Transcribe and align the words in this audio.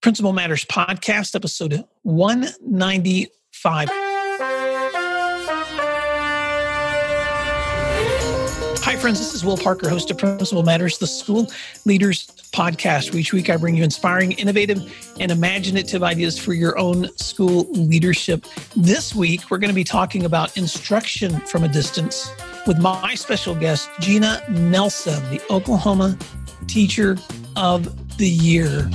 Principal 0.00 0.32
Matters 0.32 0.64
Podcast, 0.64 1.34
episode 1.34 1.84
195. 2.04 3.88
Hi, 8.82 8.96
friends. 8.96 9.18
This 9.18 9.34
is 9.34 9.44
Will 9.44 9.58
Parker, 9.58 9.90
host 9.90 10.10
of 10.10 10.16
Principal 10.16 10.62
Matters, 10.62 10.96
the 10.96 11.06
School 11.06 11.48
Leaders 11.84 12.28
Podcast. 12.50 13.14
Each 13.14 13.34
week, 13.34 13.50
I 13.50 13.58
bring 13.58 13.76
you 13.76 13.84
inspiring, 13.84 14.32
innovative, 14.32 14.90
and 15.20 15.30
imaginative 15.30 16.02
ideas 16.02 16.38
for 16.38 16.54
your 16.54 16.78
own 16.78 17.14
school 17.18 17.70
leadership. 17.72 18.46
This 18.74 19.14
week, 19.14 19.50
we're 19.50 19.58
going 19.58 19.68
to 19.68 19.74
be 19.74 19.84
talking 19.84 20.24
about 20.24 20.56
instruction 20.56 21.40
from 21.40 21.62
a 21.62 21.68
distance 21.68 22.32
with 22.66 22.78
my 22.78 23.14
special 23.16 23.54
guest, 23.54 23.90
Jena 24.00 24.42
Nelson, 24.48 25.22
the 25.28 25.42
Oklahoma 25.50 26.16
Teacher 26.68 27.18
of 27.54 28.16
the 28.16 28.28
Year. 28.28 28.88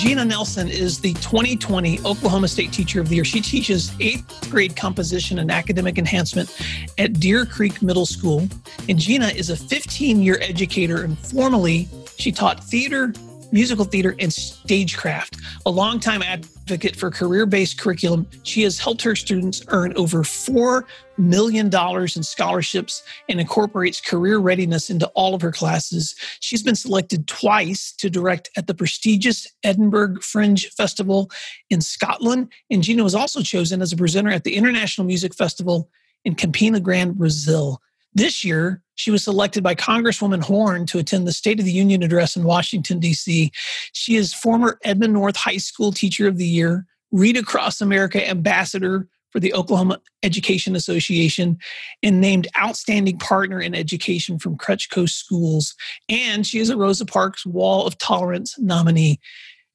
Jena 0.00 0.24
Nelson 0.24 0.66
is 0.66 0.98
the 0.98 1.12
2020 1.12 1.98
Oklahoma 2.06 2.48
State 2.48 2.72
Teacher 2.72 3.02
of 3.02 3.10
the 3.10 3.16
Year. 3.16 3.24
She 3.24 3.42
teaches 3.42 3.92
eighth 4.00 4.50
grade 4.50 4.74
composition 4.74 5.40
and 5.40 5.50
academic 5.50 5.98
enhancement 5.98 6.50
at 6.96 7.20
Deer 7.20 7.44
Creek 7.44 7.82
Middle 7.82 8.06
School. 8.06 8.48
And 8.88 8.98
Jena 8.98 9.26
is 9.26 9.50
a 9.50 9.56
15 9.56 10.22
year 10.22 10.38
educator 10.40 11.04
and 11.04 11.18
formerly 11.18 11.86
she 12.16 12.32
taught 12.32 12.64
theater, 12.64 13.12
musical 13.52 13.84
theater, 13.84 14.14
and 14.18 14.32
stagecraft. 14.32 15.36
A 15.66 15.70
longtime 15.70 16.22
advocate 16.22 16.96
for 16.96 17.10
career 17.10 17.46
based 17.46 17.78
curriculum, 17.78 18.26
she 18.42 18.62
has 18.62 18.78
helped 18.78 19.02
her 19.02 19.16
students 19.16 19.62
earn 19.68 19.92
over 19.96 20.22
$4 20.22 20.84
million 21.18 21.66
in 21.68 22.22
scholarships 22.22 23.02
and 23.28 23.40
incorporates 23.40 24.00
career 24.00 24.38
readiness 24.38 24.90
into 24.90 25.06
all 25.08 25.34
of 25.34 25.42
her 25.42 25.52
classes. 25.52 26.14
She's 26.40 26.62
been 26.62 26.76
selected 26.76 27.26
twice 27.26 27.92
to 27.98 28.08
direct 28.08 28.50
at 28.56 28.66
the 28.66 28.74
prestigious 28.74 29.46
Edinburgh 29.62 30.20
Fringe 30.22 30.66
Festival 30.76 31.30
in 31.68 31.80
Scotland. 31.80 32.52
And 32.70 32.82
Jena 32.82 33.04
was 33.04 33.14
also 33.14 33.42
chosen 33.42 33.82
as 33.82 33.92
a 33.92 33.96
presenter 33.96 34.30
at 34.30 34.44
the 34.44 34.56
International 34.56 35.06
Music 35.06 35.34
Festival 35.34 35.90
in 36.24 36.34
Campina 36.34 36.80
Grande, 36.80 37.16
Brazil. 37.16 37.80
This 38.12 38.44
year, 38.44 38.82
she 38.96 39.10
was 39.10 39.24
selected 39.24 39.62
by 39.62 39.74
Congresswoman 39.74 40.42
Horn 40.42 40.84
to 40.86 40.98
attend 40.98 41.26
the 41.26 41.32
State 41.32 41.58
of 41.58 41.64
the 41.64 41.72
Union 41.72 42.02
address 42.02 42.36
in 42.36 42.44
Washington, 42.44 42.98
D.C. 42.98 43.50
She 43.92 44.16
is 44.16 44.34
former 44.34 44.78
Edmond 44.84 45.14
North 45.14 45.36
High 45.36 45.58
School 45.58 45.92
Teacher 45.92 46.26
of 46.26 46.36
the 46.36 46.46
Year, 46.46 46.86
Read 47.12 47.36
Across 47.36 47.80
America 47.80 48.26
Ambassador 48.28 49.08
for 49.30 49.38
the 49.38 49.54
Oklahoma 49.54 50.00
Education 50.24 50.74
Association, 50.74 51.56
and 52.02 52.20
named 52.20 52.48
Outstanding 52.58 53.18
Partner 53.18 53.60
in 53.60 53.76
Education 53.76 54.40
from 54.40 54.56
Crutch 54.56 54.90
Coast 54.90 55.16
Schools. 55.16 55.74
And 56.08 56.44
she 56.44 56.58
is 56.58 56.68
a 56.68 56.76
Rosa 56.76 57.06
Parks 57.06 57.46
Wall 57.46 57.86
of 57.86 57.96
Tolerance 57.98 58.58
nominee. 58.58 59.20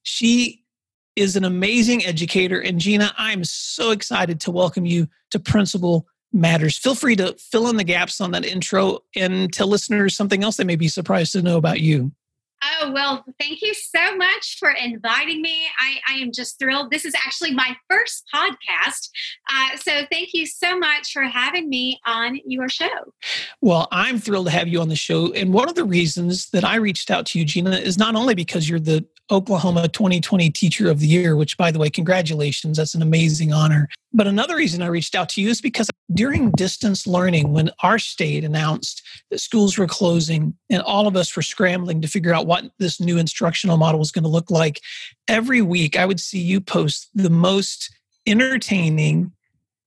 She 0.03 0.61
is 1.15 1.37
an 1.37 1.45
amazing 1.45 2.05
educator. 2.05 2.59
And 2.59 2.79
Jena, 2.79 3.13
I'm 3.17 3.45
so 3.45 3.91
excited 3.91 4.41
to 4.41 4.51
welcome 4.51 4.85
you 4.85 5.07
to 5.31 5.39
Principal 5.39 6.05
matters. 6.35 6.77
Feel 6.77 6.95
free 6.95 7.15
to 7.15 7.33
fill 7.39 7.67
in 7.69 7.77
the 7.77 7.83
gaps 7.83 8.21
on 8.21 8.31
that 8.31 8.45
intro 8.45 8.99
and 9.15 9.51
tell 9.51 9.67
listeners 9.67 10.15
something 10.15 10.43
else 10.43 10.57
they 10.57 10.63
may 10.63 10.75
be 10.75 10.87
surprised 10.87 11.31
to 11.31 11.41
know 11.41 11.57
about 11.57 11.79
you. 11.79 12.11
Oh, 12.81 12.91
well, 12.91 13.23
thank 13.39 13.61
you 13.61 13.73
so 13.73 14.15
much 14.15 14.57
for 14.59 14.71
inviting 14.71 15.41
me. 15.41 15.67
I, 15.79 15.97
I 16.09 16.13
am 16.15 16.31
just 16.31 16.57
thrilled. 16.59 16.91
This 16.91 17.05
is 17.05 17.13
actually 17.15 17.53
my 17.53 17.75
first 17.89 18.23
podcast. 18.33 19.09
Uh, 19.51 19.77
so 19.77 20.05
thank 20.11 20.29
you 20.33 20.45
so 20.45 20.77
much 20.77 21.11
for 21.11 21.23
having 21.23 21.69
me 21.69 21.99
on 22.05 22.39
your 22.45 22.69
show. 22.69 23.13
Well, 23.61 23.87
I'm 23.91 24.19
thrilled 24.19 24.47
to 24.47 24.51
have 24.51 24.67
you 24.67 24.81
on 24.81 24.89
the 24.89 24.95
show. 24.95 25.31
And 25.33 25.53
one 25.53 25.69
of 25.69 25.75
the 25.75 25.83
reasons 25.83 26.49
that 26.51 26.63
I 26.63 26.75
reached 26.75 27.11
out 27.11 27.25
to 27.27 27.39
you, 27.39 27.45
Jena, 27.45 27.71
is 27.71 27.97
not 27.97 28.15
only 28.15 28.35
because 28.35 28.69
you're 28.69 28.79
the 28.79 29.05
Oklahoma 29.31 29.87
2020 29.87 30.51
Teacher 30.51 30.89
of 30.89 30.99
the 30.99 31.07
Year, 31.07 31.35
which, 31.35 31.57
by 31.57 31.71
the 31.71 31.79
way, 31.79 31.89
congratulations. 31.89 32.77
That's 32.77 32.93
an 32.93 33.01
amazing 33.01 33.53
honor. 33.53 33.89
But 34.13 34.27
another 34.27 34.55
reason 34.55 34.81
I 34.81 34.87
reached 34.87 35.13
out 35.13 35.29
to 35.29 35.41
you 35.41 35.49
is 35.49 35.59
because 35.59 35.89
during 36.13 36.51
distance 36.51 37.05
learning, 37.05 37.51
when 37.51 37.69
our 37.81 37.99
state 37.99 38.45
announced 38.45 39.01
that 39.29 39.39
schools 39.39 39.77
were 39.77 39.87
closing 39.87 40.55
and 40.69 40.81
all 40.83 41.07
of 41.07 41.17
us 41.17 41.35
were 41.35 41.41
scrambling 41.41 42.01
to 42.01 42.07
figure 42.07 42.33
out 42.33 42.47
what 42.47 42.54
this 42.79 42.99
new 42.99 43.17
instructional 43.17 43.77
model 43.77 43.99
was 43.99 44.11
going 44.11 44.23
to 44.23 44.29
look 44.29 44.51
like, 44.51 44.81
every 45.27 45.61
week 45.61 45.97
I 45.97 46.05
would 46.05 46.19
see 46.19 46.39
you 46.39 46.61
post 46.61 47.09
the 47.13 47.29
most 47.29 47.93
entertaining, 48.27 49.31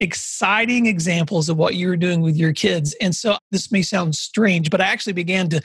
exciting 0.00 0.86
examples 0.86 1.48
of 1.48 1.56
what 1.56 1.74
you 1.74 1.88
were 1.88 1.96
doing 1.96 2.20
with 2.20 2.36
your 2.36 2.52
kids. 2.52 2.94
And 3.00 3.14
so 3.14 3.36
this 3.50 3.72
may 3.72 3.82
sound 3.82 4.14
strange, 4.14 4.70
but 4.70 4.80
I 4.80 4.86
actually 4.86 5.14
began 5.14 5.48
to 5.50 5.62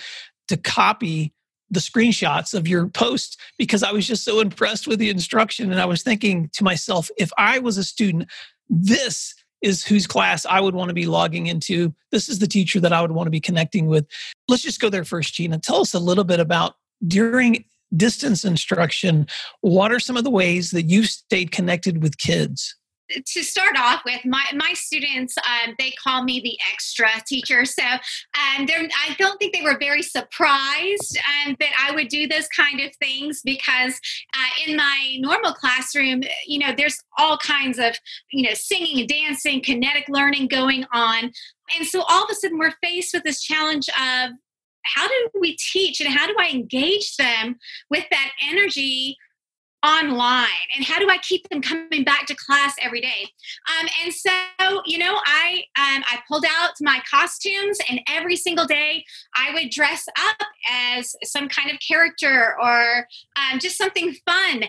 to 0.50 0.58
copy 0.58 1.34
the 1.70 1.80
screenshots 1.80 2.54
of 2.54 2.68
your 2.68 2.88
post 2.88 3.40
because 3.58 3.84
I 3.84 3.92
was 3.92 4.06
just 4.06 4.24
so 4.24 4.40
impressed 4.40 4.88
with 4.88 5.00
the 5.00 5.10
instruction. 5.10 5.72
And 5.72 5.82
I 5.82 5.86
was 5.86 6.04
thinking 6.04 6.50
to 6.54 6.64
myself, 6.64 7.10
if 7.18 7.32
I 7.38 7.60
was 7.60 7.78
a 7.78 7.84
student, 7.84 8.30
this 8.70 9.34
is 9.62 9.84
whose 9.84 10.06
class 10.06 10.46
I 10.46 10.60
would 10.60 10.76
want 10.76 10.90
to 10.90 10.94
be 10.94 11.06
logging 11.06 11.48
into. 11.48 11.94
This 12.12 12.28
is 12.28 12.40
the 12.40 12.48
teacher 12.48 12.80
that 12.82 12.94
I 12.94 13.02
would 13.02 13.14
want 13.14 13.28
to 13.28 13.32
be 13.32 13.40
connecting 13.40 13.88
with. 13.88 14.06
Let's 14.48 14.62
just 14.62 14.82
go 14.82 14.90
there 14.90 15.06
first, 15.06 15.34
Jena. 15.34 15.58
Tell 15.58 15.82
us 15.82 15.94
a 15.94 16.00
little 16.00 16.26
bit 16.26 16.42
about 16.42 16.76
during 17.08 17.66
distance 17.96 18.44
instruction, 18.44 19.28
what 19.62 19.92
are 19.92 20.00
some 20.00 20.18
of 20.18 20.24
the 20.24 20.30
ways 20.30 20.72
that 20.72 20.84
you've 20.84 21.08
stayed 21.08 21.52
connected 21.52 22.02
with 22.02 22.18
kids? 22.18 22.76
to 23.26 23.44
start 23.44 23.78
off 23.78 24.02
with, 24.06 24.24
my 24.26 24.44
my 24.56 24.74
students 24.74 25.36
um, 25.38 25.76
they 25.78 25.94
call 26.04 26.24
me 26.24 26.40
the 26.40 26.58
extra 26.72 27.10
teacher. 27.28 27.66
So 27.66 27.84
um, 27.84 28.00
I 28.68 29.16
don't 29.18 29.38
think 29.38 29.54
they 29.54 29.62
were 29.62 29.78
very 29.80 30.02
surprised 30.02 31.18
um, 31.46 31.56
that 31.60 31.70
I 31.80 31.94
would 31.94 32.08
do 32.08 32.28
those 32.28 32.48
kind 32.48 32.80
of 32.80 32.96
things 32.96 33.42
because 33.44 34.00
uh, 34.36 34.68
in 34.68 34.76
my 34.76 35.18
normal 35.20 35.54
classroom, 35.54 36.24
you 36.48 36.60
know, 36.60 36.74
there's 36.76 36.98
all 37.18 37.38
kinds 37.38 37.78
of 37.80 37.96
you 38.32 38.44
know 38.44 38.54
singing 38.54 39.00
and 39.00 39.10
dancing, 39.10 39.62
kinetic 39.62 40.06
learning 40.10 40.48
going 40.48 40.86
on, 40.94 41.32
and 41.78 41.88
so 41.88 42.04
all 42.10 42.24
of 42.24 42.30
a 42.32 42.36
sudden 42.36 42.58
we're 42.58 42.74
faced 42.82 43.14
with 43.14 43.24
this 43.24 43.42
challenge 43.42 43.90
of 43.90 44.32
how 44.84 45.08
do 45.08 45.30
we 45.40 45.56
teach 45.56 46.02
and 46.02 46.10
how 46.10 46.28
do 46.28 46.36
I 46.40 46.50
engage 46.50 47.16
them 47.18 47.58
with 47.90 48.06
that 48.12 48.32
energy 48.48 49.18
online? 49.86 50.48
And 50.76 50.86
how 50.86 50.98
do 50.98 51.10
i 51.10 51.18
keep 51.18 51.50
them 51.50 51.62
coming 51.62 52.06
back 52.06 52.26
to 52.28 52.36
class 52.36 52.74
every 52.82 53.02
day? 53.02 53.28
Um, 53.68 53.88
and 54.04 54.14
so 54.14 54.32
you 54.86 54.98
know 54.98 55.20
i 55.26 55.64
um, 55.78 56.04
i 56.08 56.20
pulled 56.28 56.46
out 56.46 56.72
my 56.80 57.02
costumes 57.10 57.78
and 57.90 58.00
every 58.08 58.38
single 58.38 58.66
day 58.66 59.04
i 59.36 59.54
would 59.54 59.70
dress 59.70 60.06
up 60.08 60.48
as 60.72 61.16
some 61.24 61.50
kind 61.50 61.70
of 61.70 61.78
character 61.86 62.56
or 62.62 63.08
um, 63.36 63.60
just 63.60 63.78
something 63.78 64.16
fun. 64.26 64.64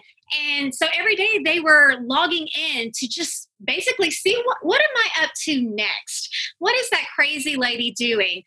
And 0.57 0.75
so 0.75 0.87
every 0.97 1.17
day 1.17 1.41
they 1.45 1.61
were 1.61 1.97
logging 2.03 2.49
in 2.59 2.91
to 2.95 3.09
just 3.09 3.49
basically 3.65 4.11
see 4.11 4.41
what, 4.45 4.59
what 4.63 4.81
am 4.81 4.97
I 4.97 5.25
up 5.25 5.31
to 5.45 5.63
next? 5.63 6.55
What 6.59 6.75
is 6.77 6.89
that 6.91 7.07
crazy 7.15 7.57
lady 7.57 7.93
doing? 7.93 8.43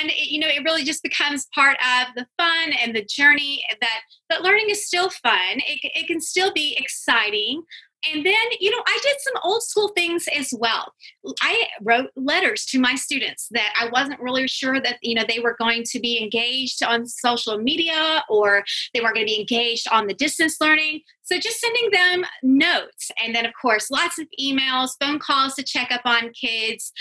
And 0.00 0.10
it, 0.10 0.30
you 0.30 0.40
know, 0.40 0.48
it 0.48 0.64
really 0.64 0.84
just 0.84 1.02
becomes 1.02 1.46
part 1.54 1.76
of 1.76 2.08
the 2.16 2.26
fun 2.38 2.72
and 2.82 2.94
the 2.94 3.04
journey 3.04 3.62
that, 3.80 4.00
that 4.30 4.42
learning 4.42 4.66
is 4.70 4.86
still 4.86 5.10
fun. 5.10 5.58
It, 5.66 5.80
it 5.82 6.06
can 6.06 6.20
still 6.20 6.52
be 6.52 6.76
exciting. 6.78 7.62
And 8.10 8.24
then, 8.24 8.34
you 8.60 8.70
know, 8.70 8.82
I 8.86 8.98
did 9.02 9.16
some 9.20 9.34
old 9.44 9.62
school 9.62 9.88
things 9.88 10.24
as 10.34 10.54
well. 10.56 10.94
I 11.42 11.64
wrote 11.82 12.10
letters 12.16 12.64
to 12.66 12.80
my 12.80 12.94
students 12.94 13.48
that 13.50 13.74
I 13.78 13.90
wasn't 13.90 14.20
really 14.20 14.48
sure 14.48 14.80
that, 14.80 14.96
you 15.02 15.14
know, 15.14 15.24
they 15.28 15.38
were 15.38 15.56
going 15.58 15.82
to 15.84 16.00
be 16.00 16.20
engaged 16.20 16.82
on 16.82 17.06
social 17.06 17.58
media 17.58 18.24
or 18.30 18.64
they 18.94 19.00
weren't 19.00 19.16
going 19.16 19.26
to 19.26 19.32
be 19.32 19.40
engaged 19.40 19.86
on 19.92 20.06
the 20.06 20.14
distance 20.14 20.56
learning. 20.60 21.02
So 21.22 21.38
just 21.38 21.60
sending 21.60 21.90
them 21.92 22.24
notes. 22.42 22.99
And 23.22 23.34
then, 23.34 23.46
of 23.46 23.52
course, 23.60 23.90
lots 23.90 24.18
of 24.18 24.26
emails, 24.40 24.90
phone 25.00 25.18
calls 25.18 25.54
to 25.54 25.62
check 25.62 25.90
up 25.90 26.02
on 26.04 26.32
kids, 26.32 26.92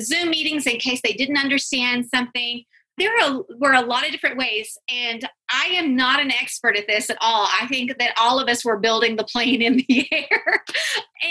Zoom 0.00 0.30
meetings 0.30 0.66
in 0.66 0.78
case 0.78 1.00
they 1.02 1.12
didn't 1.12 1.38
understand 1.38 2.06
something. 2.12 2.64
There 2.96 3.12
were 3.58 3.74
a 3.74 3.82
lot 3.82 4.04
of 4.04 4.10
different 4.10 4.38
ways 4.38 4.76
and 4.92 5.28
i 5.50 5.66
am 5.66 5.94
not 5.94 6.20
an 6.20 6.32
expert 6.32 6.76
at 6.76 6.88
this 6.88 7.08
at 7.10 7.16
all. 7.20 7.46
I 7.60 7.68
think 7.68 7.96
that 7.98 8.12
all 8.20 8.40
of 8.40 8.48
us 8.48 8.64
were 8.64 8.76
building 8.76 9.14
the 9.14 9.22
plane 9.22 9.62
in 9.62 9.84
the 9.88 10.08
air. 10.12 10.64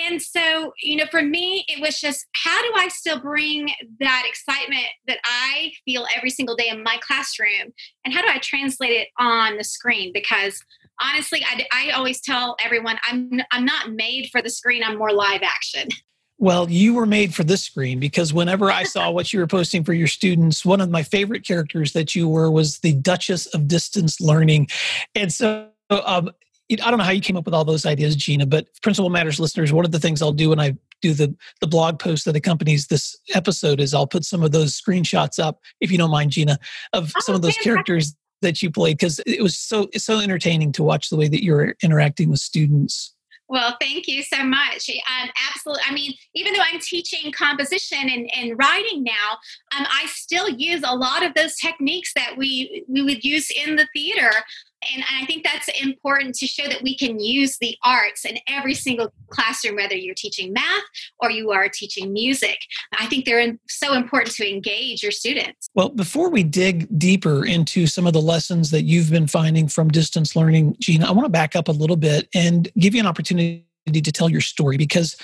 And 0.08 0.22
so 0.22 0.72
you 0.82 0.96
know 0.96 1.08
for 1.12 1.22
me 1.22 1.66
it 1.68 1.82
was 1.82 2.00
just 2.00 2.26
how 2.42 2.62
do 2.62 2.72
i 2.76 2.88
still 2.88 3.20
bring 3.20 3.70
that 4.00 4.24
excitement 4.26 4.86
that 5.08 5.18
i 5.26 5.74
feel 5.84 6.06
every 6.16 6.30
single 6.30 6.56
day 6.56 6.70
in 6.70 6.84
my 6.84 6.98
classroom? 7.02 7.74
And 8.06 8.14
how 8.14 8.22
do 8.22 8.30
i 8.30 8.40
translate 8.40 8.92
it 8.92 9.10
on 9.20 9.58
the 9.58 9.66
screen? 9.66 10.12
Because 10.14 10.64
honestly 11.00 11.44
i, 11.46 11.66
I 11.72 11.92
always 11.92 12.22
tell 12.22 12.56
everyone 12.64 12.98
i'm 13.08 13.42
i'm 13.52 13.66
not 13.66 13.92
made 13.92 14.30
for 14.32 14.42
the 14.42 14.50
screen 14.50 14.84
i'm 14.84 14.98
more 14.98 15.12
live 15.12 15.42
action 15.44 15.90
Well, 16.40 16.70
you 16.70 16.94
were 16.94 17.08
made 17.08 17.34
for 17.34 17.44
this 17.44 17.64
screen 17.64 18.00
because 18.00 18.32
whenever 18.32 18.70
I 18.70 18.84
saw 18.84 19.10
what 19.18 19.34
you 19.34 19.40
were 19.40 19.48
posting 19.48 19.84
for 19.84 19.94
your 19.94 20.08
students, 20.08 20.64
one 20.64 20.82
of 20.82 20.92
my 20.92 21.02
favorite 21.02 21.44
characters 21.44 21.94
that 21.94 22.14
you 22.14 22.30
were 22.30 22.52
was 22.52 22.78
the 22.78 22.94
Duchess 22.94 23.48
of 23.48 23.68
Distance 23.68 24.22
Learning. 24.22 24.68
And 25.16 25.34
so 25.34 25.70
um, 25.90 26.30
I 26.70 26.76
don't 26.76 26.98
know 26.98 27.04
how 27.04 27.12
you 27.12 27.22
came 27.22 27.38
up 27.38 27.46
with 27.46 27.54
all 27.54 27.66
those 27.66 27.86
ideas, 27.86 28.16
Jena, 28.16 28.46
but 28.46 28.68
Principal 28.82 29.10
Matters 29.10 29.40
listeners, 29.40 29.72
one 29.72 29.86
of 29.86 29.92
the 29.92 30.00
things 30.00 30.22
I'll 30.22 30.34
do 30.34 30.50
when 30.50 30.60
I 30.60 30.76
do 31.02 31.14
the, 31.14 31.34
the 31.62 31.68
blog 31.68 31.98
post 31.98 32.26
that 32.26 32.36
accompanies 32.36 32.88
this 32.88 33.16
episode 33.34 33.80
is 33.80 33.94
I'll 33.94 34.08
put 34.08 34.26
some 34.26 34.44
of 34.44 34.52
those 34.52 34.80
screenshots 34.80 35.40
up, 35.40 35.62
if 35.80 35.92
you 35.92 35.98
don't 35.98 36.12
mind, 36.12 36.32
Jena, 36.32 36.60
of 36.94 37.14
oh, 37.16 37.20
some 37.22 37.36
of 37.36 37.42
those 37.42 37.58
characters 37.58 38.16
that 38.42 38.62
you 38.62 38.72
played 38.72 38.98
because 38.98 39.20
it 39.26 39.42
was 39.42 39.58
so 39.58 39.88
so 39.96 40.20
entertaining 40.20 40.72
to 40.74 40.84
watch 40.84 41.10
the 41.10 41.18
way 41.18 41.28
that 41.28 41.44
you 41.44 41.54
were 41.54 41.76
interacting 41.82 42.30
with 42.30 42.40
students. 42.40 43.14
Well, 43.50 43.78
thank 43.80 44.08
you 44.08 44.24
so 44.24 44.44
much. 44.44 44.90
Um, 44.90 45.30
absolutely. 45.50 45.84
I 45.88 45.94
mean, 45.94 46.14
even 46.36 46.54
though 46.54 46.64
I'm 46.70 46.82
teaching 46.82 47.32
composition 47.32 48.10
and, 48.10 48.30
and 48.36 48.60
writing 48.60 49.06
now, 49.06 49.38
um, 49.78 49.88
I 49.90 50.06
still 50.08 50.50
use 50.50 50.84
a 50.86 50.94
lot 50.94 51.26
of 51.26 51.34
those 51.34 51.56
techniques 51.56 52.12
that 52.16 52.36
we 52.38 52.84
we 52.90 53.02
would 53.04 53.24
use 53.24 53.50
in 53.52 53.78
the 53.78 53.88
theater 53.94 54.32
and 54.94 55.04
I 55.12 55.26
think 55.26 55.44
that's 55.44 55.68
important 55.82 56.36
to 56.36 56.48
show 56.48 56.68
that 56.68 56.84
we 56.84 56.96
can 56.96 57.20
use 57.20 57.58
the 57.58 57.76
arts 57.84 58.26
in 58.26 58.38
every 58.48 58.74
single 58.74 59.12
classroom, 59.30 59.76
whether 59.76 59.96
you're 59.96 60.16
teaching 60.16 60.54
math 60.54 60.84
or 61.20 61.32
you 61.32 61.52
are 61.52 61.68
teaching 61.68 62.14
music. 62.14 62.60
I 62.98 63.08
think 63.08 63.26
they're 63.26 63.58
so 63.68 63.94
important 63.94 64.36
to 64.36 64.50
engage 64.50 65.02
your 65.02 65.12
students. 65.12 65.68
Well, 65.74 65.90
before 65.90 66.30
we 66.30 66.44
dig 66.44 66.88
deeper 66.98 67.46
into 67.46 67.88
some 67.88 68.06
of 68.06 68.14
the 68.14 68.22
lessons 68.22 68.72
that 68.72 68.84
you've 68.84 69.10
been 69.10 69.28
finding 69.28 69.68
from 69.68 69.90
distance 69.90 70.36
learning, 70.36 70.76
Jena, 70.80 71.08
I 71.08 71.12
want 71.12 71.26
to 71.26 71.30
back 71.30 71.56
up 71.56 71.68
a 71.68 71.74
little 71.74 71.98
bit 71.98 72.28
and 72.34 72.70
give 72.78 72.94
you 72.94 73.00
an 73.00 73.08
opportunity 73.08 73.66
to 73.92 74.12
tell 74.12 74.30
your 74.30 74.42
story 74.42 74.78
because 74.78 75.16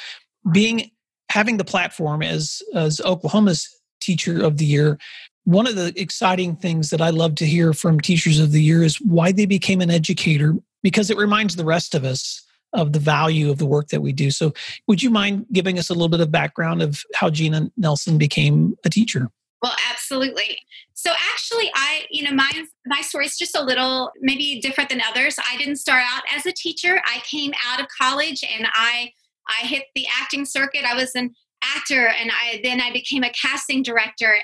being 0.52 0.90
having 1.30 1.58
the 1.58 1.66
platform 1.66 2.22
as 2.22 2.62
as 2.76 3.00
Oklahoma's 3.02 3.70
teacher 4.02 4.44
of 4.44 4.58
the 4.58 4.66
year 4.66 4.98
one 5.46 5.68
of 5.68 5.76
the 5.76 5.94
exciting 6.00 6.56
things 6.56 6.90
that 6.90 7.02
I 7.02 7.10
love 7.10 7.36
to 7.36 7.46
hear 7.46 7.74
from 7.74 8.00
teachers 8.00 8.40
of 8.40 8.52
the 8.52 8.62
year 8.62 8.84
is 8.84 8.98
why 8.98 9.32
they 9.32 9.46
became 9.46 9.82
an 9.82 9.92
educator 9.92 10.56
because 10.82 11.10
it 11.10 11.18
reminds 11.18 11.56
the 11.56 11.66
rest 11.66 11.96
of 11.96 12.04
us 12.04 12.44
of 12.74 12.94
the 12.94 13.00
value 13.00 13.52
of 13.52 13.58
the 13.58 13.66
work 13.66 13.90
that 13.90 14.02
we 14.02 14.12
do. 14.12 14.32
So, 14.32 14.54
would 14.88 15.04
you 15.04 15.10
mind 15.10 15.46
giving 15.52 15.78
us 15.78 15.90
a 15.90 15.94
little 15.94 16.10
bit 16.10 16.22
of 16.22 16.32
background 16.32 16.82
of 16.82 17.04
how 17.14 17.30
Jena 17.30 17.72
Nelson 17.78 18.18
became 18.18 18.76
a 18.84 18.90
teacher? 18.90 19.30
Well, 19.62 19.76
absolutely. 19.90 20.58
So 20.94 21.12
actually, 21.34 21.72
I, 21.74 22.06
you 22.10 22.24
know, 22.24 22.34
my 22.34 22.50
my 22.86 23.02
story 23.02 23.26
is 23.26 23.38
just 23.38 23.58
a 23.58 23.64
little 23.64 24.12
maybe 24.22 24.60
different 24.62 24.90
than 24.90 25.02
others. 25.02 25.38
I 25.52 25.58
didn't 25.58 25.78
start 25.78 26.04
out 26.06 26.24
as 26.34 26.46
a 26.46 26.52
teacher. 26.52 27.02
I 27.06 27.20
came 27.30 27.54
out 27.66 27.80
of 27.80 27.88
college 28.00 28.44
and 28.44 28.68
I 28.74 29.14
I 29.48 29.66
hit 29.66 29.84
the 29.96 30.06
acting 30.22 30.46
circuit. 30.46 30.84
I 30.86 30.96
was 30.96 31.16
an 31.16 31.34
actor 31.76 32.08
and 32.08 32.32
I 32.32 32.60
then 32.64 32.82
I 32.82 32.92
became 32.92 33.24
a 33.24 33.32
casting 33.32 33.84
director 33.84 34.38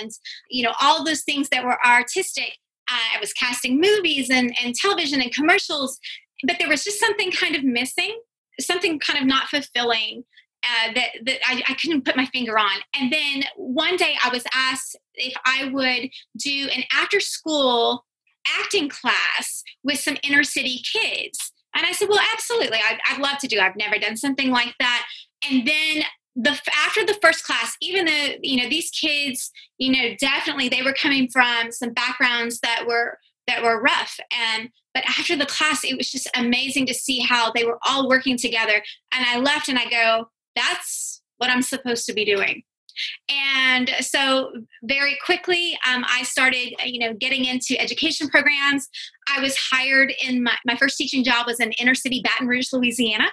and 0.00 0.10
you 0.50 0.62
know 0.62 0.72
all 0.80 1.04
those 1.04 1.22
things 1.22 1.48
that 1.50 1.64
were 1.64 1.78
artistic. 1.86 2.58
Uh, 2.88 3.16
I 3.16 3.20
was 3.20 3.32
casting 3.32 3.80
movies 3.80 4.28
and, 4.28 4.54
and 4.62 4.74
television 4.74 5.22
and 5.22 5.32
commercials, 5.32 5.98
but 6.46 6.56
there 6.58 6.68
was 6.68 6.84
just 6.84 7.00
something 7.00 7.30
kind 7.30 7.56
of 7.56 7.64
missing, 7.64 8.20
something 8.60 8.98
kind 8.98 9.18
of 9.18 9.24
not 9.24 9.48
fulfilling 9.48 10.24
uh, 10.64 10.92
that, 10.94 11.08
that 11.24 11.38
I, 11.46 11.62
I, 11.68 11.74
couldn't 11.74 12.04
put 12.04 12.16
my 12.16 12.26
finger 12.26 12.58
on. 12.58 12.76
And 12.98 13.12
then 13.12 13.44
one 13.56 13.96
day 13.96 14.16
I 14.22 14.30
was 14.30 14.44
asked 14.54 14.96
if 15.14 15.34
I 15.44 15.68
would 15.72 16.10
do 16.38 16.68
an 16.74 16.84
after 16.92 17.20
school 17.20 18.04
acting 18.60 18.88
class 18.88 19.62
with 19.82 19.98
some 19.98 20.16
inner 20.22 20.42
city 20.42 20.80
kids. 20.92 21.52
And 21.74 21.84
I 21.86 21.92
said, 21.92 22.08
well, 22.08 22.20
absolutely. 22.32 22.78
I'd, 22.78 22.98
I'd 23.10 23.20
love 23.20 23.38
to 23.38 23.48
do. 23.48 23.58
I've 23.58 23.76
never 23.76 23.98
done 23.98 24.16
something 24.16 24.50
like 24.50 24.74
that. 24.78 25.06
And 25.50 25.66
then 25.66 26.04
the 26.36 26.58
after 26.84 27.06
the 27.06 27.16
first 27.22 27.44
class 27.44 27.76
even 27.80 28.06
though 28.06 28.26
you 28.42 28.60
know 28.60 28.68
these 28.68 28.90
kids 28.90 29.52
you 29.78 29.92
know 29.92 30.16
definitely 30.18 30.68
they 30.68 30.82
were 30.82 30.92
coming 30.92 31.28
from 31.28 31.70
some 31.70 31.92
backgrounds 31.92 32.58
that 32.60 32.84
were 32.86 33.18
that 33.46 33.62
were 33.62 33.80
rough. 33.80 34.18
And 34.30 34.70
but 34.92 35.04
after 35.06 35.36
the 35.36 35.46
class 35.46 35.84
it 35.84 35.96
was 35.96 36.10
just 36.10 36.28
amazing 36.36 36.86
to 36.86 36.94
see 36.94 37.20
how 37.20 37.50
they 37.52 37.64
were 37.64 37.78
all 37.86 38.08
working 38.08 38.36
together. 38.36 38.82
And 39.12 39.24
i 39.26 39.38
left 39.38 39.68
and 39.68 39.78
i 39.78 39.88
go 39.88 40.28
that's 40.56 41.22
what 41.38 41.50
i'm 41.50 41.62
supposed 41.62 42.06
to 42.06 42.12
be 42.12 42.24
doing. 42.24 42.62
And 43.28 43.90
so 44.00 44.52
very 44.84 45.18
quickly 45.24 45.76
um, 45.86 46.04
i 46.08 46.22
started 46.22 46.74
you 46.84 47.00
know 47.00 47.14
getting 47.14 47.44
into 47.44 47.78
education 47.80 48.28
programs. 48.28 48.88
I 49.34 49.40
was 49.40 49.56
hired 49.56 50.12
in 50.22 50.42
my, 50.42 50.56
my 50.66 50.76
first 50.76 50.96
teaching 50.96 51.24
job 51.24 51.46
was 51.46 51.60
in 51.60 51.72
inner 51.72 51.94
city 51.94 52.22
baton 52.22 52.46
rouge 52.46 52.72
louisiana. 52.72 53.26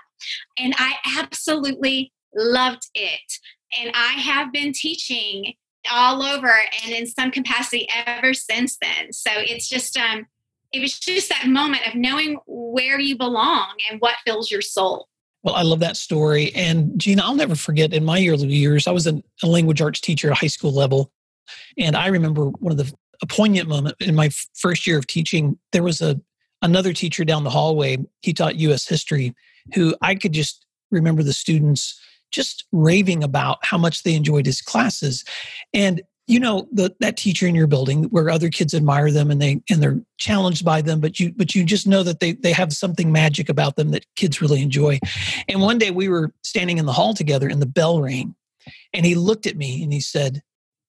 And 0.58 0.74
i 0.78 0.96
absolutely 1.18 2.12
loved 2.36 2.88
it. 2.94 3.34
And 3.80 3.92
I 3.94 4.14
have 4.14 4.52
been 4.52 4.74
teaching 4.74 5.54
all 5.92 6.22
over 6.22 6.54
and 6.84 6.94
in 6.94 7.08
some 7.08 7.32
capacity 7.32 7.88
ever 8.06 8.34
since 8.34 8.78
then. 8.82 9.12
So 9.14 9.32
it's 9.34 9.68
just 9.68 9.98
um 9.98 10.28
it 10.72 10.80
was 10.80 10.98
just 10.98 11.30
that 11.30 11.48
moment 11.48 11.86
of 11.88 11.96
knowing 11.96 12.38
where 12.48 13.00
you 13.00 13.18
belong 13.18 13.74
and 13.90 14.00
what 14.00 14.16
fills 14.26 14.50
your 14.50 14.62
soul. 14.62 15.08
Well, 15.44 15.56
I 15.56 15.64
love 15.64 15.80
that 15.80 15.98
story. 15.98 16.54
And 16.56 16.98
Jena, 17.00 17.24
I'll 17.24 17.36
never 17.36 17.56
forget 17.56 17.94
in 17.94 18.06
my 18.06 18.26
early 18.28 18.48
years, 18.48 18.88
I 18.88 18.92
was 18.92 19.08
a 19.08 19.22
language 19.44 19.82
arts 19.82 20.00
teacher 20.00 20.32
at 20.32 20.38
high 20.38 20.48
school 20.48 20.72
level. 20.72 21.12
And 21.78 21.96
I 21.96 22.08
remember 22.08 22.46
one 22.46 22.72
of 22.72 22.78
the 22.78 22.94
a 23.22 23.28
poignant 23.28 23.70
moment 23.70 23.96
in 24.00 24.16
my 24.16 24.30
first 24.56 24.88
year 24.88 24.98
of 24.98 25.08
teaching, 25.08 25.58
there 25.72 25.84
was 25.84 26.02
a 26.02 26.20
another 26.62 26.94
teacher 26.94 27.26
down 27.26 27.44
the 27.44 27.50
hallway. 27.50 27.98
He 28.22 28.34
taught 28.34 28.56
US 28.58 28.88
history 28.88 29.34
who 29.74 29.96
I 30.02 30.16
could 30.16 30.32
just 30.32 30.66
remember 30.92 31.24
the 31.24 31.34
students 31.34 32.00
just 32.32 32.66
raving 32.72 33.24
about 33.24 33.60
how 33.64 33.78
much 33.78 34.04
they 34.04 34.16
enjoyed 34.16 34.46
his 34.46 34.62
classes. 34.62 35.24
And 35.74 36.02
you 36.28 36.40
know 36.40 36.68
the, 36.72 36.96
that 37.00 37.18
teacher 37.18 37.46
in 37.46 37.56
your 37.56 37.68
building 37.68 38.04
where 38.06 38.30
other 38.30 38.50
kids 38.50 38.74
admire 38.74 39.12
them 39.12 39.32
and 39.32 39.42
they 39.42 39.62
and 39.70 39.82
they're 39.82 40.00
challenged 40.18 40.64
by 40.64 40.82
them 40.82 41.02
but 41.02 41.20
you 41.20 41.34
but 41.36 41.54
you 41.54 41.64
just 41.64 41.88
know 41.88 42.04
that 42.04 42.20
they 42.20 42.34
they 42.34 42.54
have 42.54 42.72
something 42.72 43.12
magic 43.12 43.50
about 43.50 43.76
them 43.76 43.92
that 43.92 44.06
kids 44.16 44.42
really 44.42 44.62
enjoy. 44.62 45.00
And 45.50 45.62
one 45.62 45.78
day 45.78 45.92
we 45.92 46.08
were 46.08 46.32
standing 46.42 46.78
in 46.78 46.86
the 46.86 46.94
hall 46.94 47.14
together 47.14 47.50
and 47.50 47.62
the 47.62 47.66
bell 47.66 48.02
rang 48.02 48.36
and 48.94 49.06
he 49.06 49.16
looked 49.16 49.46
at 49.46 49.58
me 49.58 49.84
and 49.84 49.92
he 49.92 50.00
said 50.00 50.42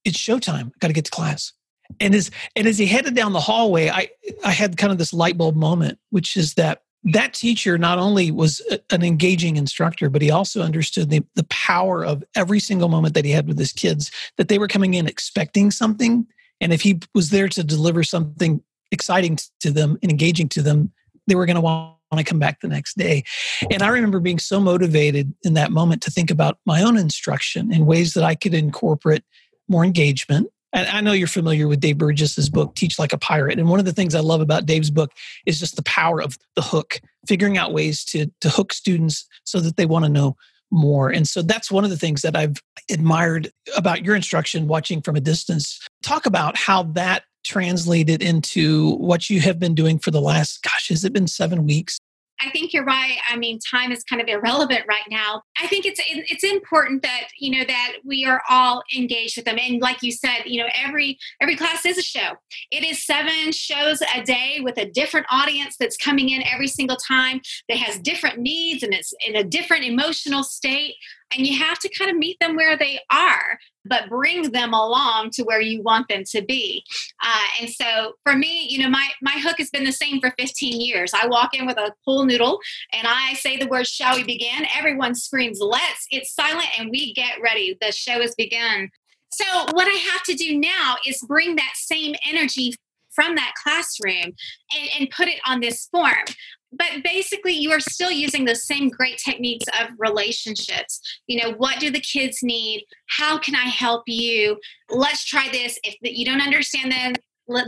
it's 0.04 0.18
showtime. 0.18 0.72
Got 0.80 0.88
to 0.88 0.94
get 0.94 1.06
to 1.06 1.10
class. 1.10 1.52
And 1.98 2.14
as 2.14 2.30
and 2.54 2.66
as 2.66 2.78
he 2.78 2.86
headed 2.86 3.14
down 3.14 3.32
the 3.32 3.40
hallway 3.40 3.88
i 3.88 4.08
i 4.44 4.50
had 4.50 4.76
kind 4.76 4.92
of 4.92 4.98
this 4.98 5.12
light 5.12 5.36
bulb 5.36 5.56
moment 5.56 5.98
which 6.10 6.36
is 6.36 6.54
that 6.54 6.82
that 7.04 7.34
teacher 7.34 7.78
not 7.78 7.98
only 7.98 8.30
was 8.30 8.60
an 8.90 9.02
engaging 9.02 9.56
instructor, 9.56 10.08
but 10.08 10.22
he 10.22 10.30
also 10.30 10.62
understood 10.62 11.10
the, 11.10 11.24
the 11.34 11.44
power 11.44 12.04
of 12.04 12.22
every 12.36 12.60
single 12.60 12.88
moment 12.88 13.14
that 13.14 13.24
he 13.24 13.32
had 13.32 13.48
with 13.48 13.58
his 13.58 13.72
kids, 13.72 14.10
that 14.36 14.48
they 14.48 14.58
were 14.58 14.68
coming 14.68 14.94
in 14.94 15.06
expecting 15.06 15.70
something. 15.70 16.26
And 16.60 16.72
if 16.72 16.82
he 16.82 17.00
was 17.14 17.30
there 17.30 17.48
to 17.48 17.64
deliver 17.64 18.04
something 18.04 18.62
exciting 18.92 19.38
to 19.60 19.70
them 19.70 19.98
and 20.02 20.12
engaging 20.12 20.48
to 20.50 20.62
them, 20.62 20.92
they 21.26 21.34
were 21.34 21.46
going 21.46 21.56
to 21.56 21.60
want 21.60 21.96
to 22.14 22.24
come 22.24 22.38
back 22.38 22.60
the 22.60 22.68
next 22.68 22.96
day. 22.96 23.24
And 23.70 23.82
I 23.82 23.88
remember 23.88 24.20
being 24.20 24.38
so 24.38 24.60
motivated 24.60 25.34
in 25.42 25.54
that 25.54 25.72
moment 25.72 26.02
to 26.02 26.10
think 26.10 26.30
about 26.30 26.58
my 26.66 26.82
own 26.82 26.96
instruction 26.96 27.72
in 27.72 27.86
ways 27.86 28.14
that 28.14 28.22
I 28.22 28.36
could 28.36 28.54
incorporate 28.54 29.24
more 29.68 29.84
engagement 29.84 30.51
I 30.74 31.02
know 31.02 31.12
you're 31.12 31.28
familiar 31.28 31.68
with 31.68 31.80
Dave 31.80 31.98
Burgess's 31.98 32.48
book, 32.48 32.74
Teach 32.74 32.98
Like 32.98 33.12
a 33.12 33.18
Pirate. 33.18 33.58
And 33.58 33.68
one 33.68 33.78
of 33.78 33.84
the 33.84 33.92
things 33.92 34.14
I 34.14 34.20
love 34.20 34.40
about 34.40 34.64
Dave's 34.64 34.90
book 34.90 35.12
is 35.44 35.60
just 35.60 35.76
the 35.76 35.82
power 35.82 36.22
of 36.22 36.38
the 36.56 36.62
hook, 36.62 37.00
figuring 37.28 37.58
out 37.58 37.74
ways 37.74 38.04
to, 38.06 38.30
to 38.40 38.48
hook 38.48 38.72
students 38.72 39.26
so 39.44 39.60
that 39.60 39.76
they 39.76 39.84
want 39.84 40.06
to 40.06 40.10
know 40.10 40.36
more. 40.70 41.10
And 41.10 41.28
so 41.28 41.42
that's 41.42 41.70
one 41.70 41.84
of 41.84 41.90
the 41.90 41.98
things 41.98 42.22
that 42.22 42.34
I've 42.34 42.56
admired 42.90 43.52
about 43.76 44.04
your 44.04 44.16
instruction, 44.16 44.66
watching 44.66 45.02
from 45.02 45.14
a 45.14 45.20
distance. 45.20 45.78
Talk 46.02 46.24
about 46.24 46.56
how 46.56 46.84
that 46.84 47.24
translated 47.44 48.22
into 48.22 48.96
what 48.96 49.28
you 49.28 49.40
have 49.40 49.58
been 49.58 49.74
doing 49.74 49.98
for 49.98 50.10
the 50.10 50.20
last, 50.20 50.62
gosh, 50.62 50.88
has 50.88 51.04
it 51.04 51.12
been 51.12 51.26
seven 51.26 51.66
weeks? 51.66 51.98
I 52.40 52.50
think 52.50 52.72
you're 52.72 52.84
right. 52.84 53.16
I 53.28 53.36
mean, 53.36 53.58
time 53.58 53.92
is 53.92 54.02
kind 54.04 54.20
of 54.20 54.28
irrelevant 54.28 54.82
right 54.88 55.04
now. 55.10 55.42
I 55.62 55.66
think 55.68 55.86
it's 55.86 56.00
it's 56.06 56.44
important 56.44 57.02
that 57.02 57.28
you 57.38 57.58
know 57.58 57.64
that 57.64 57.92
we 58.04 58.24
are 58.24 58.42
all 58.48 58.82
engaged 58.96 59.36
with 59.36 59.44
them. 59.44 59.58
And 59.60 59.80
like 59.80 60.02
you 60.02 60.12
said, 60.12 60.42
you 60.46 60.60
know, 60.60 60.68
every 60.76 61.18
every 61.40 61.56
class 61.56 61.86
is 61.86 61.98
a 61.98 62.02
show. 62.02 62.32
It 62.70 62.84
is 62.84 63.04
seven 63.04 63.52
shows 63.52 64.02
a 64.14 64.22
day 64.22 64.58
with 64.60 64.78
a 64.78 64.86
different 64.90 65.26
audience 65.30 65.76
that's 65.78 65.96
coming 65.96 66.30
in 66.30 66.42
every 66.42 66.68
single 66.68 66.96
time 66.96 67.40
that 67.68 67.78
has 67.78 67.98
different 68.00 68.38
needs 68.38 68.82
and 68.82 68.92
it's 68.92 69.14
in 69.26 69.36
a 69.36 69.44
different 69.44 69.84
emotional 69.84 70.42
state 70.42 70.94
and 71.36 71.46
you 71.46 71.58
have 71.58 71.78
to 71.80 71.88
kind 71.88 72.10
of 72.10 72.16
meet 72.16 72.38
them 72.40 72.56
where 72.56 72.76
they 72.76 73.00
are 73.10 73.58
but 73.84 74.08
bring 74.08 74.52
them 74.52 74.72
along 74.72 75.30
to 75.30 75.42
where 75.42 75.60
you 75.60 75.82
want 75.82 76.06
them 76.08 76.22
to 76.24 76.40
be. 76.42 76.84
Uh, 77.20 77.62
and 77.62 77.70
so 77.70 78.12
for 78.24 78.36
me 78.36 78.66
you 78.68 78.78
know 78.78 78.88
my 78.88 79.08
my 79.20 79.34
hook 79.36 79.56
has 79.58 79.70
been 79.70 79.84
the 79.84 79.92
same 79.92 80.20
for 80.20 80.32
15 80.38 80.80
years. 80.80 81.12
I 81.14 81.26
walk 81.26 81.54
in 81.54 81.66
with 81.66 81.78
a 81.78 81.92
pool 82.04 82.24
noodle 82.24 82.60
and 82.92 83.06
i 83.08 83.34
say 83.34 83.56
the 83.56 83.66
word 83.66 83.86
shall 83.86 84.16
we 84.16 84.24
begin? 84.24 84.66
Everyone 84.76 85.14
screams 85.14 85.60
let's. 85.60 86.06
It's 86.10 86.34
silent 86.34 86.68
and 86.78 86.90
we 86.90 87.12
get 87.14 87.40
ready. 87.42 87.76
The 87.80 87.92
show 87.92 88.20
has 88.20 88.34
begun. 88.34 88.90
So 89.30 89.44
what 89.72 89.88
i 89.88 89.98
have 90.12 90.22
to 90.24 90.34
do 90.34 90.58
now 90.58 90.96
is 91.06 91.24
bring 91.26 91.56
that 91.56 91.72
same 91.74 92.14
energy 92.28 92.74
from 93.10 93.34
that 93.34 93.52
classroom 93.62 94.32
and, 94.74 94.88
and 94.98 95.10
put 95.10 95.28
it 95.28 95.40
on 95.46 95.60
this 95.60 95.86
form 95.92 96.24
but 96.72 97.02
basically 97.04 97.52
you 97.52 97.70
are 97.70 97.80
still 97.80 98.10
using 98.10 98.44
the 98.44 98.54
same 98.54 98.88
great 98.88 99.18
techniques 99.18 99.66
of 99.80 99.90
relationships. 99.98 101.00
You 101.26 101.42
know 101.42 101.54
what 101.56 101.80
do 101.80 101.90
the 101.90 102.00
kids 102.00 102.38
need? 102.42 102.84
How 103.08 103.38
can 103.38 103.54
i 103.54 103.66
help 103.66 104.04
you? 104.06 104.58
Let's 104.90 105.24
try 105.24 105.48
this. 105.50 105.78
If 105.84 105.96
you 106.02 106.24
don't 106.24 106.42
understand 106.42 106.92
them 106.92 107.14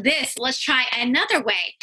this 0.03 0.39
let's 0.39 0.63
try 0.63 0.87
another 0.97 1.43
way. 1.43 1.77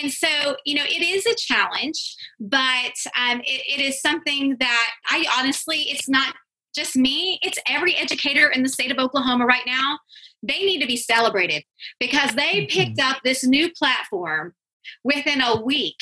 And 0.00 0.12
so 0.12 0.56
you 0.66 0.74
know 0.74 0.84
it 0.84 1.02
is 1.02 1.24
a 1.26 1.34
challenge 1.34 2.16
but 2.38 2.92
um, 3.18 3.40
it, 3.40 3.62
it 3.66 3.80
is 3.80 4.02
something 4.02 4.56
that 4.60 4.90
i 5.08 5.24
honestly 5.38 5.78
it's 5.88 6.06
not 6.06 6.34
just 6.76 6.94
me, 6.94 7.40
it's 7.42 7.58
every 7.66 7.96
educator 7.96 8.48
in 8.48 8.62
the 8.62 8.68
state 8.68 8.92
of 8.92 8.98
Oklahoma 8.98 9.46
right 9.46 9.64
now. 9.66 9.98
They 10.42 10.58
need 10.58 10.80
to 10.80 10.86
be 10.86 10.96
celebrated 10.96 11.64
because 11.98 12.34
they 12.34 12.66
mm-hmm. 12.66 12.78
picked 12.78 13.00
up 13.00 13.22
this 13.24 13.42
new 13.42 13.72
platform 13.72 14.52
within 15.02 15.40
a 15.40 15.60
week 15.60 15.96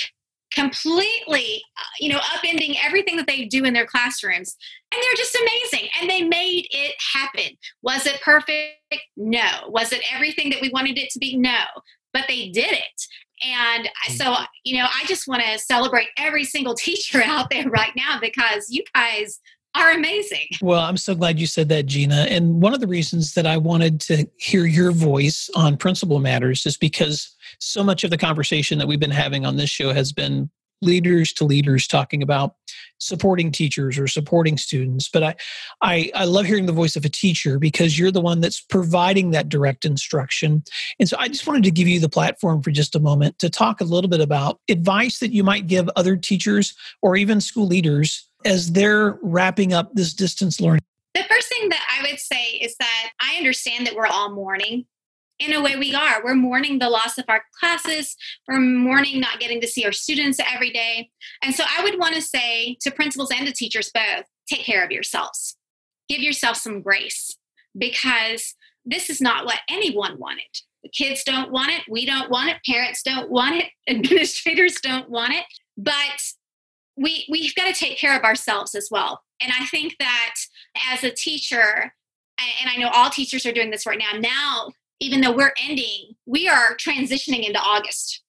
completely 0.55 1.63
uh, 1.79 1.85
you 2.01 2.11
know 2.11 2.19
upending 2.19 2.77
everything 2.83 3.17
that 3.17 3.27
they 3.27 3.45
do 3.45 3.65
in 3.65 3.75
their 3.75 3.87
classrooms. 3.87 4.57
And 4.93 5.03
they're 5.03 5.17
just 5.17 5.37
amazing. 5.37 5.89
And 6.01 6.09
they 6.09 6.23
made 6.23 6.69
it 6.71 6.95
happen. 7.13 7.57
Was 7.83 8.07
it 8.07 8.21
perfect? 8.23 8.77
No. 9.17 9.49
Was 9.69 9.93
it 9.93 10.03
everything 10.13 10.51
that 10.51 10.61
we 10.61 10.71
wanted 10.71 10.99
it 10.99 11.11
to 11.11 11.19
be? 11.19 11.37
No. 11.37 11.65
But 12.13 12.25
they 12.29 12.51
did 12.51 12.73
it. 12.73 13.07
And 13.45 13.89
so 14.17 14.25
mm-hmm. 14.27 14.45
you 14.65 14.79
know 14.79 14.87
i 14.95 15.05
just 15.07 15.27
want 15.27 15.43
to 15.43 15.59
celebrate 15.59 16.07
every 16.17 16.45
single 16.45 16.75
teacher 16.87 17.23
out 17.23 17.51
there 17.51 17.69
right 17.69 17.93
now 17.97 18.19
because 18.21 18.71
you 18.71 18.85
guys 18.95 19.41
are 19.75 19.93
amazing. 19.93 20.47
Well, 20.63 20.81
I'm 20.81 20.97
so 20.97 21.15
glad 21.15 21.41
you 21.41 21.47
said 21.47 21.69
that, 21.71 21.87
Jena. 21.87 22.27
And 22.31 22.63
one 22.63 22.75
of 22.75 22.81
the 22.81 22.87
reasons 22.87 23.35
that 23.35 23.47
I 23.47 23.57
wanted 23.57 24.01
to 24.03 24.27
hear 24.37 24.67
your 24.67 24.93
voice 24.93 25.51
on 25.57 25.77
Principal 25.77 26.21
Matters 26.21 26.65
is 26.65 26.77
because 26.77 27.34
so 27.65 27.83
much 27.83 28.05
of 28.05 28.11
the 28.11 28.19
conversation 28.19 28.79
that 28.79 28.87
we've 28.87 29.01
been 29.01 29.11
having 29.11 29.45
on 29.47 29.57
this 29.57 29.71
show 29.71 29.93
has 29.93 30.13
been 30.13 30.51
leaders 30.83 31.33
to 31.33 31.45
leaders 31.45 31.87
talking 31.87 32.23
about 32.23 32.55
supporting 32.99 33.51
teachers 33.51 33.99
or 33.99 34.07
supporting 34.07 34.57
students. 34.57 35.09
But 35.09 35.23
I, 35.23 35.35
I 35.83 36.11
i 36.15 36.25
love 36.25 36.47
hearing 36.47 36.67
the 36.67 36.73
voice 36.73 36.97
of 36.97 37.05
a 37.05 37.09
teacher 37.09 37.59
because 37.59 37.99
you're 37.99 38.11
the 38.11 38.21
one 38.21 38.41
that's 38.41 38.61
providing 38.61 39.31
that 39.31 39.49
direct 39.49 39.85
instruction. 39.85 40.63
And 40.99 41.09
so 41.09 41.17
i 41.19 41.29
just 41.29 41.47
wanted 41.47 41.65
to 41.65 41.71
give 41.71 41.89
you 41.89 42.01
the 42.01 42.09
platform 42.09 42.63
for 42.63 42.71
just 42.71 42.95
a 42.95 43.01
moment 43.01 43.39
to 43.39 43.51
talk 43.51 43.81
a 43.81 43.85
little 43.85 44.11
bit 44.11 44.21
about 44.21 44.61
advice 44.69 45.19
that 45.19 45.33
you 45.33 45.43
might 45.43 45.67
give 45.67 45.89
other 45.97 46.17
teachers 46.17 46.75
or 47.03 47.17
even 47.17 47.41
school 47.41 47.67
leaders 47.67 48.29
as 48.45 48.73
they're 48.73 49.19
wrapping 49.23 49.73
up 49.73 49.95
this 49.95 50.13
distance 50.13 50.61
learning. 50.61 50.83
The 51.15 51.25
first 51.29 51.49
thing 51.49 51.69
that 51.71 51.99
i 51.99 52.11
would 52.11 52.21
say 52.21 52.45
is 52.61 52.77
that 52.79 53.11
i 53.21 53.37
understand 53.37 53.87
that 53.87 53.95
we're 53.95 54.07
all 54.07 54.35
mourning 54.35 54.87
in 55.39 55.53
a 55.53 55.63
way 55.63 55.77
we 55.77 55.95
are. 55.95 56.23
We're 56.23 56.35
mourning 56.35 56.79
the 56.79 56.89
loss 56.89 57.19
of 57.19 57.25
our 57.29 57.43
classes. 57.59 58.17
We're 58.47 58.61
mourning 58.61 59.21
not 59.21 59.41
getting 59.41 59.61
to 59.61 59.67
see 59.67 59.85
our 59.85 59.93
students 59.93 60.39
every 60.53 60.71
day. 60.71 61.11
And 61.43 61.55
so 61.55 61.65
i 61.77 61.83
would 61.83 61.99
want 61.99 62.15
to 62.15 62.23
say 62.23 62.77
to 62.81 62.91
principals 62.91 63.31
and 63.31 63.47
to 63.47 63.53
teachers 63.53 63.91
both 63.93 64.27
take 64.49 64.65
care 64.65 64.85
of 64.85 64.91
yourselves. 64.91 65.57
Give 66.09 66.21
yourself 66.21 66.57
some 66.57 66.83
grace 66.83 67.37
because 67.77 68.55
this 68.85 69.09
is 69.09 69.21
not 69.21 69.47
what 69.47 69.61
anyone 69.69 70.19
wanted. 70.19 70.61
The 70.83 70.91
kids 70.91 71.25
don't 71.25 71.51
want 71.51 71.71
it. 71.71 71.83
We 71.89 72.05
don't 72.05 72.31
want 72.31 72.51
it. 72.51 72.59
Parents 72.71 73.03
don't 73.03 73.31
want 73.31 73.57
it. 73.57 73.71
Administrators 73.89 74.75
don't 74.83 75.09
want 75.09 75.33
it. 75.33 75.45
But 75.77 76.21
we 76.97 77.27
we've 77.31 77.55
got 77.55 77.67
to 77.67 77.79
take 77.79 77.99
care 77.99 78.17
of 78.17 78.23
ourselves 78.23 78.75
as 78.75 78.89
well. 78.91 79.23
And 79.41 79.53
i 79.59 79.67
think 79.67 79.97
that 79.99 80.35
as 80.93 81.03
a 81.05 81.11
teacher 81.11 81.93
and 82.39 82.71
i 82.71 82.77
know 82.77 82.89
all 82.89 83.11
teachers 83.11 83.45
are 83.47 83.53
doing 83.53 83.71
this 83.71 83.87
right 83.87 83.99
now 83.99 84.19
now 84.19 84.71
even 85.01 85.21
though 85.21 85.35
we're 85.35 85.55
ending, 85.63 86.15
we 86.27 86.49
are 86.49 86.77
transitioning 86.77 87.47
into 87.47 87.59
August. 87.59 88.23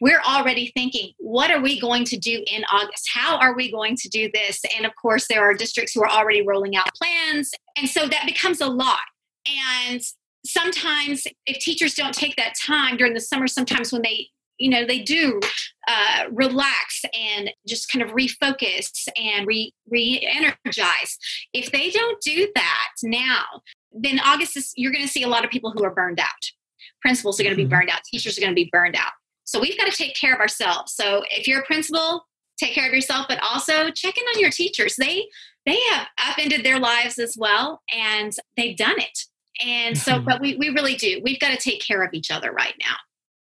We're 0.00 0.20
already 0.20 0.72
thinking, 0.74 1.12
what 1.18 1.50
are 1.50 1.60
we 1.60 1.78
going 1.78 2.04
to 2.06 2.16
do 2.16 2.42
in 2.50 2.64
August? 2.72 3.08
How 3.12 3.36
are 3.38 3.54
we 3.54 3.70
going 3.70 3.96
to 3.96 4.08
do 4.08 4.30
this? 4.32 4.62
And 4.76 4.86
of 4.86 4.92
course, 4.96 5.26
there 5.28 5.42
are 5.42 5.52
districts 5.52 5.92
who 5.92 6.02
are 6.02 6.08
already 6.08 6.46
rolling 6.46 6.74
out 6.74 6.88
plans. 6.94 7.50
And 7.76 7.88
so 7.88 8.06
that 8.08 8.24
becomes 8.26 8.60
a 8.60 8.66
lot. 8.66 9.00
And 9.46 10.00
sometimes, 10.46 11.26
if 11.44 11.58
teachers 11.58 11.94
don't 11.94 12.14
take 12.14 12.36
that 12.36 12.54
time 12.64 12.96
during 12.96 13.12
the 13.12 13.20
summer, 13.20 13.46
sometimes 13.46 13.92
when 13.92 14.02
they 14.02 14.28
you 14.58 14.70
know 14.70 14.86
they 14.86 15.00
do 15.00 15.40
uh, 15.88 16.24
relax 16.30 17.02
and 17.12 17.50
just 17.66 17.90
kind 17.90 18.02
of 18.02 18.14
refocus 18.14 19.08
and 19.16 19.46
re 19.46 19.72
re-energize 19.90 21.18
if 21.52 21.70
they 21.72 21.90
don't 21.90 22.20
do 22.22 22.48
that 22.54 22.92
now 23.02 23.44
then 23.94 24.20
August 24.20 24.56
is 24.56 24.72
you're 24.76 24.92
going 24.92 25.04
to 25.04 25.10
see 25.10 25.22
a 25.22 25.28
lot 25.28 25.44
of 25.44 25.50
people 25.50 25.70
who 25.70 25.84
are 25.84 25.94
burned 25.94 26.20
out. 26.20 26.28
Principals 27.00 27.38
are 27.38 27.42
going 27.42 27.52
to 27.52 27.56
be 27.56 27.64
mm-hmm. 27.64 27.70
burned 27.70 27.90
out. 27.90 28.00
Teachers 28.04 28.36
are 28.36 28.40
going 28.40 28.52
to 28.52 28.54
be 28.54 28.68
burned 28.72 28.96
out. 28.96 29.12
So 29.44 29.60
we've 29.60 29.76
got 29.76 29.90
to 29.90 29.96
take 29.96 30.14
care 30.16 30.34
of 30.34 30.40
ourselves. 30.40 30.94
So 30.94 31.22
if 31.30 31.46
you're 31.46 31.60
a 31.60 31.64
principal, 31.64 32.26
take 32.58 32.74
care 32.74 32.86
of 32.86 32.94
yourself, 32.94 33.26
but 33.28 33.38
also 33.42 33.90
check 33.90 34.16
in 34.16 34.24
on 34.24 34.40
your 34.40 34.50
teachers. 34.50 34.96
They 34.96 35.26
they 35.66 35.78
have 35.90 36.08
upended 36.18 36.64
their 36.64 36.78
lives 36.78 37.18
as 37.18 37.36
well, 37.38 37.82
and 37.92 38.34
they've 38.56 38.76
done 38.76 38.98
it. 38.98 39.18
And 39.64 39.96
so, 39.96 40.14
mm-hmm. 40.14 40.24
but 40.24 40.40
we 40.40 40.56
we 40.56 40.70
really 40.70 40.94
do. 40.94 41.20
We've 41.22 41.40
got 41.40 41.50
to 41.50 41.56
take 41.56 41.80
care 41.82 42.02
of 42.02 42.10
each 42.12 42.30
other 42.30 42.52
right 42.52 42.74
now. 42.80 42.96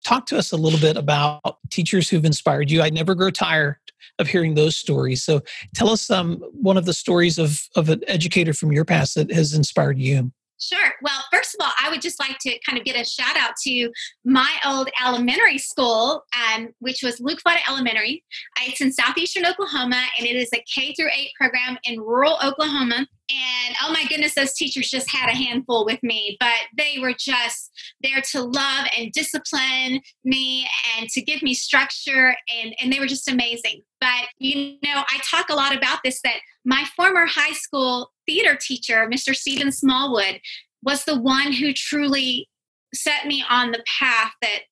Talk 0.04 0.26
to 0.26 0.38
us 0.38 0.52
a 0.52 0.56
little 0.56 0.80
bit 0.80 0.96
about 0.96 1.58
teachers 1.70 2.08
who've 2.08 2.24
inspired 2.24 2.70
you. 2.70 2.82
I 2.82 2.90
never 2.90 3.14
grow 3.14 3.30
tired 3.30 3.76
of 4.18 4.26
hearing 4.26 4.54
those 4.54 4.76
stories. 4.76 5.22
So 5.22 5.42
tell 5.74 5.90
us 5.90 6.10
um, 6.10 6.38
one 6.52 6.76
of 6.76 6.86
the 6.86 6.92
stories 6.92 7.38
of, 7.38 7.60
of 7.76 7.88
an 7.88 8.02
educator 8.08 8.52
from 8.52 8.72
your 8.72 8.84
past 8.84 9.14
that 9.14 9.30
has 9.32 9.54
inspired 9.54 9.98
you. 9.98 10.32
Sure. 10.62 10.92
Well, 11.02 11.24
first 11.32 11.56
of 11.56 11.66
all, 11.66 11.72
I 11.82 11.90
would 11.90 12.00
just 12.00 12.20
like 12.20 12.38
to 12.42 12.56
kind 12.64 12.78
of 12.78 12.84
get 12.84 12.94
a 12.94 13.04
shout 13.04 13.36
out 13.36 13.54
to 13.64 13.90
my 14.24 14.48
old 14.64 14.88
elementary 15.04 15.58
school, 15.58 16.22
um, 16.54 16.68
which 16.78 17.02
was 17.02 17.18
Lukfata 17.18 17.58
Elementary. 17.68 18.22
It's 18.60 18.80
in 18.80 18.92
southeastern 18.92 19.44
Oklahoma, 19.44 20.04
and 20.16 20.24
it 20.24 20.36
is 20.36 20.50
a 20.54 20.62
K 20.72 20.94
through 20.94 21.08
8 21.12 21.30
program 21.36 21.78
in 21.82 21.98
rural 21.98 22.38
Oklahoma. 22.44 22.94
And 22.94 23.76
oh 23.82 23.92
my 23.92 24.04
goodness, 24.08 24.36
those 24.36 24.52
teachers 24.52 24.88
just 24.88 25.10
had 25.10 25.28
a 25.28 25.34
handful 25.36 25.84
with 25.84 26.00
me, 26.04 26.36
but 26.38 26.54
they 26.76 26.98
were 27.00 27.14
just 27.18 27.72
there 28.00 28.20
to 28.30 28.42
love 28.42 28.86
and 28.96 29.10
discipline 29.10 30.00
me 30.24 30.68
and 30.96 31.08
to 31.08 31.22
give 31.22 31.42
me 31.42 31.54
structure, 31.54 32.36
and, 32.56 32.72
and 32.80 32.92
they 32.92 33.00
were 33.00 33.06
just 33.06 33.28
amazing. 33.28 33.82
But 34.02 34.30
you 34.40 34.78
know, 34.82 35.04
I 35.08 35.20
talk 35.22 35.48
a 35.48 35.54
lot 35.54 35.76
about 35.76 36.00
this 36.04 36.20
that 36.22 36.38
my 36.64 36.84
former 36.96 37.24
high 37.24 37.52
school 37.52 38.10
theater 38.26 38.58
teacher, 38.60 39.08
Mr. 39.08 39.32
Stephen 39.32 39.70
Smallwood, 39.70 40.40
was 40.82 41.04
the 41.04 41.20
one 41.20 41.52
who 41.52 41.72
truly 41.72 42.48
set 42.92 43.28
me 43.28 43.44
on 43.48 43.70
the 43.70 43.84
path 44.00 44.32
that 44.42 44.62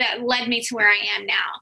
that 0.00 0.22
led 0.22 0.48
me 0.48 0.60
to 0.62 0.74
where 0.74 0.88
I 0.88 0.98
am 1.16 1.24
now. 1.24 1.60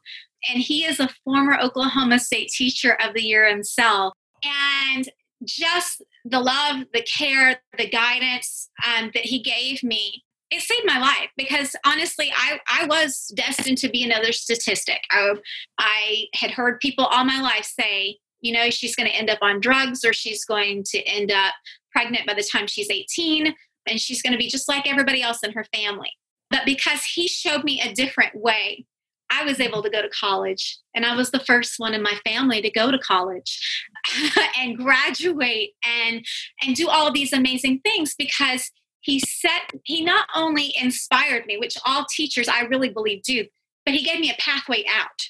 And 0.48 0.62
he 0.62 0.86
is 0.86 1.00
a 1.00 1.10
former 1.22 1.58
Oklahoma 1.60 2.18
State 2.18 2.48
Teacher 2.48 2.96
of 3.02 3.12
the 3.12 3.22
Year 3.22 3.46
himself. 3.46 4.14
And 4.42 5.06
just 5.44 6.02
the 6.24 6.40
love, 6.40 6.84
the 6.94 7.02
care, 7.02 7.60
the 7.76 7.90
guidance 7.90 8.70
um, 8.86 9.10
that 9.12 9.24
he 9.24 9.42
gave 9.42 9.82
me, 9.82 10.24
it 10.50 10.62
saved 10.62 10.86
my 10.86 10.98
life 10.98 11.30
because 11.36 11.76
honestly, 11.84 12.32
I, 12.34 12.58
I 12.68 12.86
was 12.86 13.30
destined 13.34 13.78
to 13.78 13.88
be 13.88 14.02
another 14.02 14.32
statistic. 14.32 15.00
I, 15.10 15.34
I 15.78 16.24
had 16.34 16.50
heard 16.50 16.80
people 16.80 17.04
all 17.04 17.24
my 17.24 17.40
life 17.40 17.70
say, 17.78 18.18
you 18.40 18.52
know, 18.52 18.70
she's 18.70 18.96
going 18.96 19.08
to 19.08 19.14
end 19.14 19.30
up 19.30 19.40
on 19.42 19.60
drugs 19.60 20.04
or 20.04 20.12
she's 20.12 20.44
going 20.44 20.84
to 20.84 20.98
end 21.02 21.30
up 21.30 21.54
pregnant 21.92 22.26
by 22.26 22.34
the 22.34 22.42
time 22.50 22.66
she's 22.66 22.90
18 22.90 23.54
and 23.86 24.00
she's 24.00 24.22
going 24.22 24.32
to 24.32 24.38
be 24.38 24.48
just 24.48 24.68
like 24.68 24.88
everybody 24.88 25.22
else 25.22 25.40
in 25.42 25.52
her 25.52 25.64
family. 25.74 26.12
But 26.50 26.64
because 26.64 27.04
he 27.04 27.28
showed 27.28 27.64
me 27.64 27.80
a 27.80 27.92
different 27.92 28.34
way, 28.34 28.86
I 29.30 29.44
was 29.44 29.60
able 29.60 29.82
to 29.82 29.90
go 29.90 30.00
to 30.00 30.08
college 30.08 30.78
and 30.94 31.04
I 31.04 31.14
was 31.14 31.30
the 31.30 31.40
first 31.40 31.74
one 31.78 31.92
in 31.92 32.02
my 32.02 32.14
family 32.26 32.62
to 32.62 32.70
go 32.70 32.90
to 32.90 32.98
college 32.98 33.92
and 34.58 34.78
graduate 34.78 35.72
and 35.84 36.24
and 36.62 36.74
do 36.74 36.88
all 36.88 37.12
these 37.12 37.34
amazing 37.34 37.80
things 37.80 38.14
because 38.16 38.70
he 39.08 39.18
set 39.20 39.70
he 39.84 40.04
not 40.04 40.28
only 40.34 40.74
inspired 40.80 41.46
me 41.46 41.56
which 41.56 41.76
all 41.86 42.04
teachers 42.14 42.48
I 42.48 42.62
really 42.62 42.90
believe 42.90 43.22
do 43.22 43.46
but 43.84 43.94
he 43.94 44.04
gave 44.04 44.20
me 44.20 44.30
a 44.30 44.36
pathway 44.38 44.84
out 44.88 45.28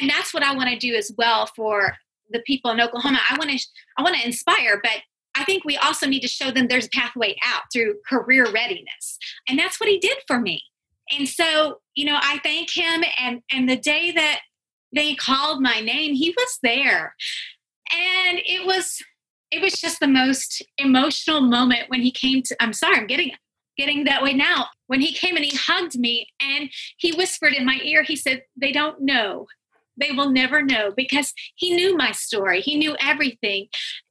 and 0.00 0.10
that's 0.10 0.34
what 0.34 0.42
I 0.42 0.54
want 0.54 0.70
to 0.70 0.76
do 0.76 0.94
as 0.94 1.12
well 1.16 1.46
for 1.54 1.94
the 2.30 2.40
people 2.40 2.70
in 2.70 2.80
Oklahoma. 2.80 3.20
I 3.30 3.36
want 3.36 3.50
to 3.50 3.66
I 3.98 4.02
want 4.02 4.16
to 4.16 4.26
inspire, 4.26 4.80
but 4.82 5.02
I 5.34 5.44
think 5.44 5.64
we 5.64 5.76
also 5.76 6.06
need 6.06 6.20
to 6.20 6.28
show 6.28 6.50
them 6.50 6.68
there's 6.68 6.86
a 6.86 6.90
pathway 6.90 7.36
out 7.44 7.62
through 7.72 7.96
career 8.08 8.50
readiness. 8.50 9.18
And 9.48 9.58
that's 9.58 9.80
what 9.80 9.88
he 9.88 9.98
did 9.98 10.18
for 10.26 10.40
me. 10.40 10.62
And 11.16 11.28
so, 11.28 11.80
you 11.94 12.06
know, 12.06 12.18
I 12.20 12.38
thank 12.42 12.76
him 12.76 13.04
and 13.18 13.42
and 13.50 13.68
the 13.68 13.76
day 13.76 14.12
that 14.12 14.40
they 14.94 15.14
called 15.14 15.60
my 15.60 15.80
name, 15.80 16.14
he 16.14 16.30
was 16.30 16.58
there. 16.62 17.14
And 17.92 18.40
it 18.44 18.64
was 18.64 19.02
it 19.54 19.62
was 19.62 19.80
just 19.80 20.00
the 20.00 20.08
most 20.08 20.62
emotional 20.78 21.40
moment 21.40 21.88
when 21.88 22.00
he 22.00 22.10
came 22.10 22.42
to 22.42 22.56
I'm 22.60 22.72
sorry, 22.72 22.96
I'm 22.96 23.06
getting 23.06 23.32
getting 23.76 24.04
that 24.04 24.22
way 24.22 24.32
now. 24.32 24.66
When 24.86 25.00
he 25.00 25.12
came 25.12 25.36
and 25.36 25.44
he 25.44 25.56
hugged 25.56 25.98
me 25.98 26.28
and 26.40 26.70
he 26.96 27.12
whispered 27.12 27.52
in 27.52 27.64
my 27.64 27.80
ear, 27.82 28.02
he 28.02 28.16
said, 28.16 28.42
They 28.56 28.72
don't 28.72 29.00
know 29.00 29.46
they 29.96 30.10
will 30.10 30.30
never 30.30 30.62
know 30.62 30.92
because 30.96 31.32
he 31.54 31.74
knew 31.74 31.96
my 31.96 32.12
story. 32.12 32.60
He 32.60 32.76
knew 32.76 32.96
everything. 33.00 33.68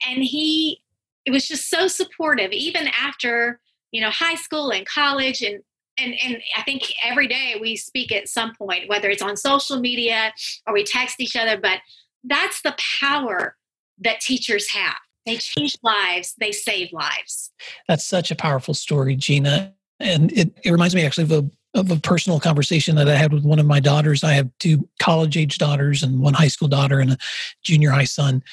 And 0.08 0.24
he 0.24 0.82
it 1.26 1.32
was 1.32 1.48
just 1.48 1.70
so 1.70 1.88
supportive 1.88 2.52
even 2.52 2.90
after, 3.00 3.60
you 3.92 4.02
know, 4.02 4.10
high 4.10 4.36
school 4.36 4.72
and 4.72 4.86
college 4.86 5.42
and 5.42 5.62
and 5.98 6.16
and 6.24 6.38
I 6.58 6.64
think 6.64 6.84
every 7.04 7.28
day 7.28 7.56
we 7.60 7.76
speak 7.76 8.12
at 8.12 8.28
some 8.28 8.54
point 8.56 8.90
whether 8.90 9.10
it's 9.10 9.22
on 9.22 9.38
social 9.38 9.80
media 9.80 10.34
or 10.68 10.74
we 10.74 10.84
text 10.84 11.20
each 11.20 11.36
other 11.36 11.58
but 11.58 11.80
that's 12.24 12.62
the 12.62 12.76
power 13.00 13.56
that 14.00 14.20
teachers 14.20 14.72
have. 14.72 14.96
They 15.26 15.38
change 15.38 15.78
lives, 15.84 16.36
they 16.40 16.52
save 16.52 16.92
lives. 16.92 17.52
That's 17.88 18.06
such 18.06 18.32
a 18.32 18.36
powerful 18.36 18.74
story, 18.74 19.16
Jena. 19.16 19.74
And 20.00 20.32
it, 20.34 20.54
it 20.64 20.72
reminds 20.72 20.96
me 20.96 21.06
actually 21.06 21.24
of 21.26 21.32
a 21.32 21.50
of 21.76 21.90
a 21.90 21.96
personal 21.96 22.40
conversation 22.40 22.96
that 22.96 23.10
I 23.10 23.16
had 23.16 23.34
with 23.34 23.44
one 23.44 23.60
of 23.60 23.66
my 23.66 23.80
daughters. 23.80 24.24
I 24.24 24.34
have 24.34 24.50
two 24.60 24.88
college 25.00 25.38
age 25.38 25.58
daughters 25.58 26.04
and 26.04 26.20
one 26.20 26.34
high 26.34 26.48
school 26.48 26.68
daughter 26.68 27.00
and 27.00 27.14
a 27.14 27.18
junior 27.64 27.90
high 27.90 28.04
son. 28.04 28.44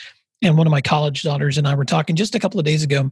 and 0.42 0.56
one 0.56 0.66
of 0.66 0.70
my 0.70 0.80
college 0.80 1.22
daughters 1.22 1.58
and 1.58 1.68
I 1.68 1.74
were 1.74 1.84
talking 1.84 2.16
just 2.16 2.34
a 2.34 2.38
couple 2.38 2.58
of 2.58 2.64
days 2.64 2.82
ago. 2.82 3.10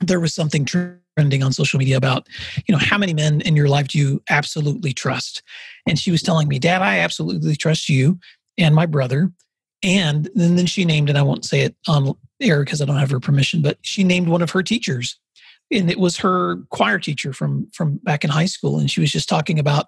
There 0.00 0.20
was 0.20 0.32
something 0.32 0.64
trending 0.64 1.42
on 1.42 1.52
social 1.52 1.78
media 1.78 1.96
about, 1.96 2.28
you 2.66 2.72
know, 2.72 2.78
how 2.78 2.98
many 2.98 3.12
men 3.12 3.40
in 3.40 3.56
your 3.56 3.68
life 3.68 3.88
do 3.88 3.98
you 3.98 4.22
absolutely 4.30 4.92
trust? 4.92 5.42
And 5.88 5.98
she 5.98 6.12
was 6.12 6.22
telling 6.22 6.46
me, 6.46 6.60
Dad, 6.60 6.80
I 6.80 6.98
absolutely 7.00 7.56
trust 7.56 7.88
you 7.88 8.20
and 8.56 8.76
my 8.76 8.86
brother. 8.86 9.32
And 9.82 10.28
then, 10.34 10.66
she 10.66 10.84
named, 10.84 11.08
and 11.08 11.18
I 11.18 11.22
won't 11.22 11.44
say 11.44 11.60
it 11.60 11.76
on 11.86 12.14
air 12.40 12.64
because 12.64 12.82
I 12.82 12.84
don't 12.84 12.98
have 12.98 13.10
her 13.10 13.20
permission, 13.20 13.62
but 13.62 13.78
she 13.82 14.02
named 14.02 14.28
one 14.28 14.42
of 14.42 14.50
her 14.50 14.62
teachers. 14.62 15.18
And 15.70 15.90
it 15.90 16.00
was 16.00 16.16
her 16.18 16.56
choir 16.70 16.98
teacher 16.98 17.32
from 17.32 17.68
from 17.72 17.98
back 17.98 18.24
in 18.24 18.30
high 18.30 18.46
school. 18.46 18.78
And 18.78 18.90
she 18.90 19.00
was 19.00 19.12
just 19.12 19.28
talking 19.28 19.58
about 19.58 19.86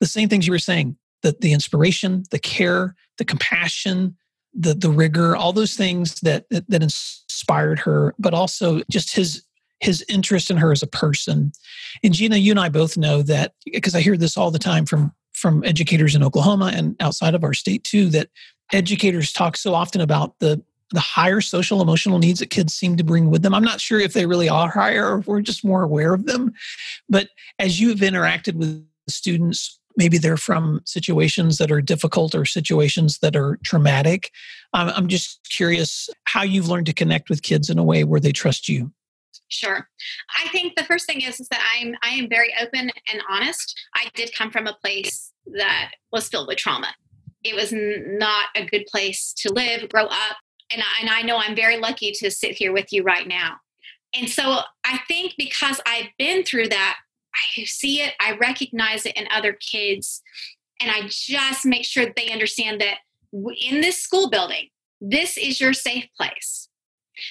the 0.00 0.06
same 0.06 0.28
things 0.28 0.46
you 0.46 0.52
were 0.52 0.58
saying 0.58 0.96
the, 1.22 1.36
the 1.40 1.52
inspiration, 1.52 2.24
the 2.30 2.38
care, 2.38 2.94
the 3.16 3.24
compassion, 3.24 4.16
the 4.54 4.74
the 4.74 4.90
rigor, 4.90 5.36
all 5.36 5.52
those 5.52 5.74
things 5.74 6.20
that, 6.20 6.48
that 6.50 6.68
that 6.68 6.82
inspired 6.82 7.78
her, 7.80 8.14
but 8.18 8.34
also 8.34 8.82
just 8.90 9.14
his 9.14 9.42
his 9.80 10.04
interest 10.08 10.50
in 10.50 10.56
her 10.56 10.72
as 10.72 10.82
a 10.82 10.88
person. 10.88 11.52
And 12.02 12.12
Jena, 12.12 12.36
you 12.36 12.52
and 12.52 12.60
I 12.60 12.68
both 12.68 12.96
know 12.96 13.22
that 13.22 13.54
because 13.72 13.94
I 13.94 14.00
hear 14.00 14.16
this 14.16 14.36
all 14.36 14.50
the 14.50 14.58
time 14.58 14.84
from 14.86 15.12
from 15.32 15.62
educators 15.64 16.16
in 16.16 16.24
Oklahoma 16.24 16.72
and 16.74 16.96
outside 16.98 17.34
of 17.34 17.44
our 17.44 17.54
state 17.54 17.84
too, 17.84 18.08
that 18.10 18.28
educators 18.72 19.32
talk 19.32 19.56
so 19.56 19.74
often 19.74 20.00
about 20.00 20.38
the 20.38 20.62
the 20.90 21.00
higher 21.00 21.42
social 21.42 21.82
emotional 21.82 22.18
needs 22.18 22.40
that 22.40 22.48
kids 22.48 22.72
seem 22.72 22.96
to 22.96 23.04
bring 23.04 23.28
with 23.28 23.42
them. 23.42 23.54
I'm 23.54 23.62
not 23.62 23.78
sure 23.78 24.00
if 24.00 24.14
they 24.14 24.24
really 24.24 24.48
are 24.48 24.70
higher 24.70 25.12
or 25.12 25.18
if 25.18 25.26
we're 25.26 25.42
just 25.42 25.62
more 25.62 25.82
aware 25.82 26.14
of 26.14 26.24
them. 26.24 26.54
But 27.10 27.28
as 27.58 27.78
you've 27.78 27.98
interacted 27.98 28.54
with 28.54 28.86
students 29.06 29.78
maybe 29.98 30.16
they're 30.16 30.38
from 30.38 30.80
situations 30.86 31.58
that 31.58 31.72
are 31.72 31.82
difficult 31.82 32.34
or 32.34 32.44
situations 32.44 33.18
that 33.18 33.36
are 33.36 33.58
traumatic. 33.64 34.30
Um, 34.72 34.90
I'm 34.94 35.08
just 35.08 35.46
curious 35.50 36.08
how 36.24 36.44
you've 36.44 36.68
learned 36.68 36.86
to 36.86 36.92
connect 36.94 37.28
with 37.28 37.42
kids 37.42 37.68
in 37.68 37.78
a 37.78 37.84
way 37.84 38.04
where 38.04 38.20
they 38.20 38.32
trust 38.32 38.68
you. 38.68 38.92
Sure. 39.48 39.88
I 40.42 40.48
think 40.48 40.76
the 40.76 40.84
first 40.84 41.06
thing 41.06 41.22
is, 41.22 41.40
is 41.40 41.48
that 41.48 41.60
I'm 41.76 41.96
I 42.02 42.10
am 42.10 42.28
very 42.28 42.52
open 42.62 42.90
and 43.12 43.22
honest. 43.28 43.78
I 43.94 44.08
did 44.14 44.30
come 44.36 44.50
from 44.50 44.66
a 44.66 44.74
place 44.74 45.32
that 45.54 45.92
was 46.12 46.28
filled 46.28 46.48
with 46.48 46.58
trauma. 46.58 46.94
It 47.44 47.54
was 47.54 47.72
not 47.72 48.46
a 48.56 48.64
good 48.64 48.86
place 48.86 49.32
to 49.38 49.52
live, 49.52 49.88
grow 49.88 50.04
up, 50.04 50.36
and 50.72 50.82
I, 50.82 51.00
and 51.00 51.10
I 51.10 51.22
know 51.22 51.36
I'm 51.36 51.56
very 51.56 51.78
lucky 51.78 52.12
to 52.12 52.30
sit 52.30 52.52
here 52.52 52.72
with 52.72 52.92
you 52.92 53.02
right 53.02 53.26
now. 53.26 53.56
And 54.14 54.28
so 54.28 54.60
I 54.84 55.00
think 55.06 55.34
because 55.38 55.80
I've 55.86 56.08
been 56.18 56.42
through 56.42 56.68
that, 56.68 56.96
I 57.58 57.64
see 57.64 58.00
it, 58.00 58.14
I 58.20 58.36
recognize 58.36 59.06
it 59.06 59.16
in 59.16 59.26
other 59.30 59.52
kids, 59.52 60.22
and 60.80 60.90
I 60.90 61.08
just 61.08 61.64
make 61.64 61.84
sure 61.84 62.04
that 62.04 62.16
they 62.16 62.30
understand 62.30 62.80
that 62.80 62.98
in 63.32 63.80
this 63.80 64.02
school 64.02 64.30
building, 64.30 64.68
this 65.00 65.36
is 65.36 65.60
your 65.60 65.72
safe 65.72 66.06
place. 66.16 66.68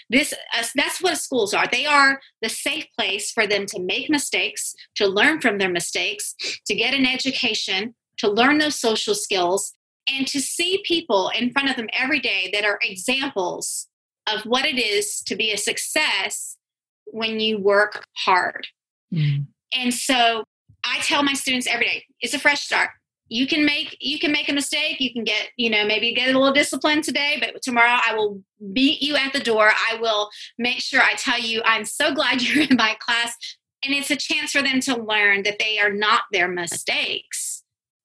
This 0.10 0.34
uh, 0.34 0.64
that's 0.76 1.02
what 1.02 1.18
schools 1.18 1.54
are. 1.54 1.66
They 1.72 1.86
are 1.86 2.20
the 2.42 2.50
safe 2.50 2.88
place 2.98 3.32
for 3.32 3.48
them 3.48 3.66
to 3.68 3.80
make 3.80 4.10
mistakes, 4.10 4.76
to 4.96 5.08
learn 5.08 5.40
from 5.40 5.58
their 5.58 5.70
mistakes, 5.70 6.36
to 6.66 6.76
get 6.76 6.94
an 6.94 7.06
education, 7.06 7.96
to 8.18 8.30
learn 8.30 8.58
those 8.58 8.80
social 8.80 9.16
skills, 9.16 9.74
and 10.08 10.28
to 10.28 10.42
see 10.42 10.82
people 10.86 11.32
in 11.38 11.52
front 11.52 11.70
of 11.70 11.76
them 11.76 11.90
every 11.98 12.20
day 12.20 12.50
that 12.54 12.66
are 12.66 12.80
examples 12.82 13.88
of 14.32 14.42
what 14.42 14.66
it 14.66 14.78
is 14.78 15.22
to 15.22 15.36
be 15.36 15.52
a 15.52 15.58
success 15.58 16.58
when 17.06 17.40
you 17.40 17.58
work 17.58 18.06
hard. 18.18 18.68
Mm. 19.14 19.48
And 19.74 19.94
so 19.94 20.44
I 20.84 21.00
tell 21.00 21.24
my 21.24 21.34
students 21.34 21.68
every 21.68 21.86
day, 21.86 22.06
it's 22.22 22.34
a 22.34 22.40
fresh 22.40 22.62
start. 22.62 22.90
You 23.30 23.46
can 23.46 23.66
make 23.66 23.98
you 24.00 24.20
can 24.20 24.32
make 24.32 24.48
a 24.48 24.54
mistake. 24.54 25.02
You 25.02 25.12
can 25.12 25.26
get, 25.26 25.50
you 25.58 25.70
know, 25.70 25.86
maybe 25.86 26.14
get 26.14 26.34
a 26.34 26.38
little 26.38 26.54
discipline 26.54 27.02
today, 27.02 27.38
but 27.40 27.62
tomorrow 27.62 28.00
I 28.06 28.16
will 28.16 28.42
beat 28.72 29.02
you 29.02 29.18
at 29.18 29.34
the 29.34 29.42
door. 29.42 29.70
I 29.92 29.96
will 30.00 30.30
make 30.58 30.80
sure 30.80 31.02
I 31.02 31.14
tell 31.16 31.40
you 31.40 31.62
I'm 31.66 31.84
so 31.84 32.14
glad 32.14 32.42
you're 32.42 32.64
in 32.64 32.78
my 32.78 32.96
class. 33.00 33.36
And 33.84 33.94
it's 33.94 34.10
a 34.10 34.16
chance 34.16 34.54
for 34.54 34.62
them 34.62 34.80
to 34.82 34.96
learn 34.96 35.44
that 35.44 35.60
they 35.60 35.78
are 35.78 35.92
not 35.92 36.24
their 36.32 36.48
mistakes, 36.48 37.47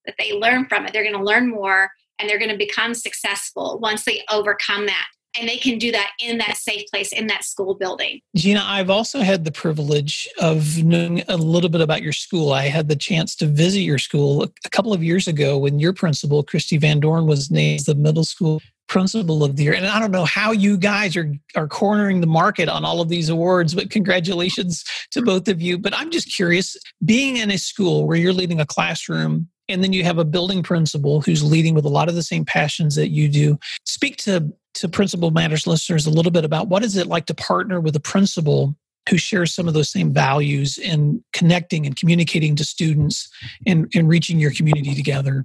that 0.06 0.16
they 0.18 0.32
learn 0.32 0.66
from 0.66 0.86
it. 0.86 0.92
They're 0.92 1.04
going 1.04 1.16
to 1.16 1.24
learn 1.24 1.48
more 1.48 1.90
and 2.18 2.28
they're 2.28 2.38
going 2.38 2.50
to 2.50 2.56
become 2.56 2.94
successful 2.94 3.78
once 3.80 4.04
they 4.04 4.22
overcome 4.30 4.86
that 4.86 5.06
and 5.38 5.48
they 5.48 5.56
can 5.56 5.78
do 5.78 5.90
that 5.92 6.10
in 6.20 6.38
that 6.38 6.56
safe 6.56 6.84
place 6.90 7.12
in 7.12 7.26
that 7.28 7.44
school 7.44 7.74
building. 7.74 8.20
Jena, 8.36 8.62
I've 8.64 8.90
also 8.90 9.20
had 9.20 9.44
the 9.44 9.52
privilege 9.52 10.28
of 10.38 10.82
knowing 10.84 11.22
a 11.28 11.36
little 11.36 11.70
bit 11.70 11.80
about 11.80 12.02
your 12.02 12.12
school. 12.12 12.52
I 12.52 12.64
had 12.64 12.88
the 12.88 12.96
chance 12.96 13.34
to 13.36 13.46
visit 13.46 13.80
your 13.80 13.98
school 13.98 14.44
a 14.44 14.70
couple 14.70 14.92
of 14.92 15.02
years 15.02 15.26
ago 15.26 15.58
when 15.58 15.78
your 15.78 15.92
principal, 15.92 16.42
Christy 16.42 16.76
Van 16.76 17.00
Dorn, 17.00 17.26
was 17.26 17.50
named 17.50 17.86
the 17.86 17.94
middle 17.94 18.24
school 18.24 18.60
principal 18.88 19.42
of 19.42 19.56
the 19.56 19.62
year. 19.62 19.72
And 19.72 19.86
I 19.86 19.98
don't 19.98 20.10
know 20.10 20.26
how 20.26 20.52
you 20.52 20.76
guys 20.76 21.16
are 21.16 21.32
are 21.56 21.66
cornering 21.66 22.20
the 22.20 22.26
market 22.26 22.68
on 22.68 22.84
all 22.84 23.00
of 23.00 23.08
these 23.08 23.30
awards, 23.30 23.74
but 23.74 23.88
congratulations 23.88 24.84
to 25.12 25.22
both 25.22 25.48
of 25.48 25.62
you. 25.62 25.78
But 25.78 25.96
I'm 25.96 26.10
just 26.10 26.34
curious, 26.34 26.76
being 27.02 27.38
in 27.38 27.50
a 27.50 27.56
school 27.56 28.06
where 28.06 28.18
you're 28.18 28.34
leading 28.34 28.60
a 28.60 28.66
classroom 28.66 29.48
and 29.72 29.82
then 29.82 29.92
you 29.92 30.04
have 30.04 30.18
a 30.18 30.24
building 30.24 30.62
principal 30.62 31.20
who's 31.22 31.42
leading 31.42 31.74
with 31.74 31.84
a 31.84 31.90
lot 31.90 32.08
of 32.08 32.14
the 32.14 32.22
same 32.22 32.44
passions 32.44 32.94
that 32.94 33.08
you 33.08 33.28
do. 33.28 33.58
Speak 33.84 34.16
to 34.18 34.52
to 34.74 34.88
Principal 34.88 35.30
Matters 35.30 35.66
listeners 35.66 36.06
a 36.06 36.10
little 36.10 36.32
bit 36.32 36.44
about 36.44 36.68
what 36.68 36.82
is 36.82 36.96
it 36.96 37.06
like 37.06 37.26
to 37.26 37.34
partner 37.34 37.78
with 37.78 37.94
a 37.94 38.00
principal 38.00 38.74
who 39.08 39.18
shares 39.18 39.54
some 39.54 39.68
of 39.68 39.74
those 39.74 39.90
same 39.90 40.12
values 40.12 40.78
in 40.78 41.22
connecting 41.32 41.84
and 41.84 41.96
communicating 41.96 42.56
to 42.56 42.64
students 42.64 43.28
and, 43.66 43.90
and 43.94 44.08
reaching 44.08 44.38
your 44.38 44.52
community 44.52 44.94
together? 44.94 45.44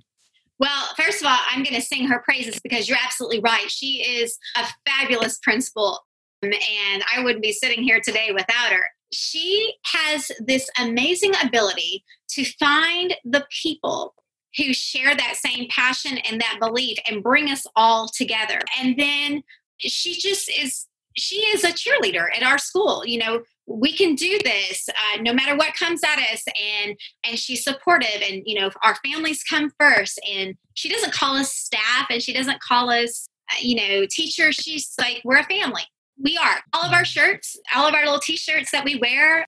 Well, 0.60 0.86
first 0.96 1.22
of 1.22 1.28
all, 1.28 1.38
I'm 1.52 1.64
going 1.64 1.76
to 1.76 1.82
sing 1.82 2.08
her 2.08 2.20
praises 2.20 2.60
because 2.60 2.88
you're 2.88 2.98
absolutely 3.04 3.42
right. 3.42 3.70
She 3.70 4.02
is 4.02 4.38
a 4.56 4.66
fabulous 4.90 5.40
principal, 5.40 6.00
and 6.42 7.04
I 7.14 7.22
wouldn't 7.24 7.44
be 7.44 7.52
sitting 7.52 7.84
here 7.84 8.00
today 8.04 8.30
without 8.34 8.72
her. 8.72 8.86
She 9.20 9.74
has 9.86 10.32
this 10.40 10.70
amazing 10.80 11.34
ability 11.44 12.04
to 12.30 12.46
find 12.60 13.16
the 13.26 13.48
people 13.50 14.14
who 14.56 14.76
share 14.76 15.16
that 15.16 15.38
same 15.38 15.68
passion 15.70 16.20
and 16.20 16.40
that 16.40 16.58
belief 16.60 17.00
and 17.10 17.24
bring 17.24 17.50
us 17.50 17.66
all 17.76 18.08
together. 18.08 18.60
And 18.80 18.96
then 18.96 19.42
she 19.80 20.14
just 20.14 20.52
is 20.52 20.86
she 21.16 21.38
is 21.38 21.64
a 21.64 21.70
cheerleader 21.70 22.28
at 22.36 22.44
our 22.44 22.60
school. 22.60 23.04
You 23.08 23.18
know, 23.18 23.42
we 23.66 23.92
can 23.92 24.14
do 24.14 24.38
this 24.44 24.88
uh, 24.88 25.22
no 25.22 25.34
matter 25.34 25.56
what 25.56 25.74
comes 25.74 26.04
at 26.04 26.20
us 26.32 26.44
and 26.56 26.96
and 27.26 27.40
she's 27.40 27.64
supportive 27.64 28.22
and 28.22 28.44
you 28.46 28.60
know 28.60 28.70
our 28.84 28.96
families 29.04 29.44
come 29.44 29.72
first 29.80 30.20
and 30.32 30.56
she 30.76 30.90
doesn't 30.90 31.12
call 31.12 31.36
us 31.36 31.52
staff 31.52 32.06
and 32.12 32.22
she 32.22 32.34
doesn't 32.34 32.62
call 32.62 32.90
us 32.92 33.28
uh, 33.52 33.58
you 33.62 33.76
know 33.76 34.06
teachers 34.10 34.56
she's 34.56 34.94
like 35.00 35.22
we're 35.26 35.38
a 35.38 35.44
family 35.44 35.82
we 36.22 36.38
are 36.38 36.58
all 36.74 36.86
of 36.86 36.94
our 36.94 37.06
shirts 37.06 37.58
all 37.76 37.88
of 37.88 37.94
our 37.94 38.04
little 38.04 38.20
t-shirts 38.20 38.72
that 38.72 38.86
we 38.86 38.96
wear 38.96 39.46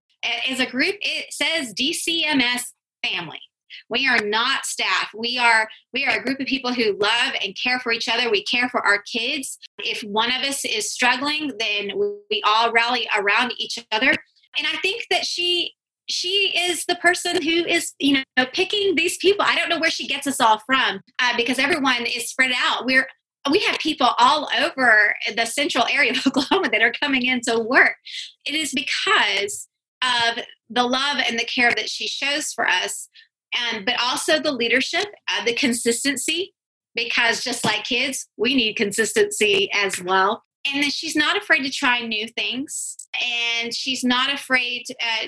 as 0.49 0.60
a 0.60 0.65
group 0.65 0.95
it 1.01 1.34
says 1.34 1.73
dcms 1.73 2.63
family 3.03 3.39
we 3.89 4.08
are 4.08 4.19
not 4.19 4.65
staff. 4.65 5.10
We 5.15 5.38
are 5.38 5.67
we 5.93 6.05
are 6.05 6.17
a 6.17 6.23
group 6.23 6.39
of 6.39 6.47
people 6.47 6.73
who 6.73 6.97
love 6.97 7.34
and 7.43 7.58
care 7.62 7.79
for 7.79 7.91
each 7.91 8.08
other. 8.08 8.29
We 8.29 8.43
care 8.43 8.69
for 8.69 8.86
our 8.86 9.01
kids. 9.01 9.58
If 9.79 10.01
one 10.01 10.32
of 10.32 10.43
us 10.43 10.63
is 10.65 10.91
struggling, 10.91 11.51
then 11.60 11.91
we 12.29 12.41
all 12.45 12.71
rally 12.71 13.08
around 13.17 13.53
each 13.58 13.79
other. 13.91 14.10
And 14.58 14.67
I 14.67 14.77
think 14.82 15.05
that 15.10 15.25
she 15.25 15.73
she 16.08 16.51
is 16.58 16.86
the 16.86 16.95
person 16.95 17.41
who 17.41 17.65
is 17.65 17.93
you 17.99 18.23
know 18.38 18.45
picking 18.53 18.95
these 18.95 19.17
people. 19.17 19.45
I 19.47 19.55
don't 19.55 19.69
know 19.69 19.79
where 19.79 19.91
she 19.91 20.08
gets 20.08 20.27
us 20.27 20.39
all 20.39 20.60
from 20.65 21.01
uh, 21.19 21.34
because 21.38 21.60
everyone 21.60 22.05
is 22.05 22.29
spread 22.29 22.51
out. 22.55 22.86
We're 22.86 23.08
we 23.49 23.60
have 23.60 23.80
people 23.80 24.10
all 24.17 24.49
over 24.60 25.15
the 25.36 25.45
central 25.45 25.86
area 25.91 26.12
of 26.12 26.21
Oklahoma 26.28 26.69
that 26.71 26.82
are 26.82 26.91
coming 26.91 27.25
in 27.25 27.41
to 27.41 27.60
work. 27.60 27.95
It 28.45 28.56
is 28.56 28.73
because 28.73 29.67
of 30.02 30.43
the 30.69 30.84
love 30.84 31.17
and 31.28 31.38
the 31.38 31.45
care 31.45 31.71
that 31.71 31.89
she 31.89 32.08
shows 32.08 32.54
for 32.54 32.67
us 32.67 33.10
and 33.56 33.86
but 33.86 33.95
also 34.02 34.39
the 34.39 34.52
leadership, 34.52 35.06
uh, 35.28 35.43
the 35.43 35.54
consistency, 35.54 36.54
because 36.95 37.43
just 37.43 37.65
like 37.65 37.84
kids, 37.84 38.28
we 38.38 38.56
need 38.56 38.75
consistency 38.75 39.69
as 39.73 40.02
well. 40.02 40.43
And 40.67 40.84
then 40.84 40.89
she's 40.89 41.15
not 41.15 41.38
afraid 41.38 41.63
to 41.63 41.71
try 41.71 42.02
new 42.02 42.28
things, 42.28 42.97
and 43.62 43.73
she's 43.73 44.04
not 44.04 44.34
afraid, 44.34 44.84
uh, 45.02 45.28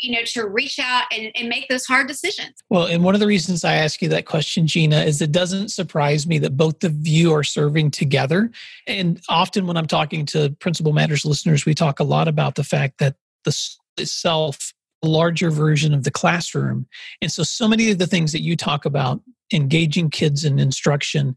you 0.00 0.12
know, 0.12 0.22
to 0.24 0.46
reach 0.46 0.78
out 0.78 1.04
and, 1.16 1.30
and 1.34 1.48
make 1.48 1.68
those 1.68 1.86
hard 1.86 2.06
decisions. 2.06 2.62
Well, 2.68 2.86
and 2.86 3.04
one 3.04 3.14
of 3.14 3.20
the 3.20 3.26
reasons 3.26 3.64
I 3.64 3.74
ask 3.74 4.00
you 4.02 4.08
that 4.08 4.26
question, 4.26 4.66
Jena, 4.66 5.00
is 5.00 5.20
it 5.20 5.32
doesn't 5.32 5.70
surprise 5.70 6.26
me 6.26 6.38
that 6.38 6.56
both 6.56 6.84
of 6.84 7.06
you 7.06 7.32
are 7.34 7.44
serving 7.44 7.90
together. 7.90 8.50
And 8.86 9.20
often 9.28 9.66
when 9.66 9.76
I'm 9.76 9.86
talking 9.86 10.26
to 10.26 10.50
Principal 10.60 10.92
Matters 10.92 11.24
listeners, 11.24 11.66
we 11.66 11.74
talk 11.74 12.00
a 12.00 12.04
lot 12.04 12.28
about 12.28 12.54
the 12.54 12.64
fact 12.64 12.98
that 12.98 13.16
the 13.44 13.56
itself 13.96 14.72
larger 15.02 15.50
version 15.50 15.94
of 15.94 16.04
the 16.04 16.10
classroom. 16.10 16.86
And 17.22 17.32
so, 17.32 17.42
so 17.42 17.68
many 17.68 17.90
of 17.90 17.98
the 17.98 18.06
things 18.06 18.32
that 18.32 18.42
you 18.42 18.56
talk 18.56 18.84
about, 18.84 19.20
engaging 19.52 20.10
kids 20.10 20.44
in 20.44 20.58
instruction, 20.58 21.36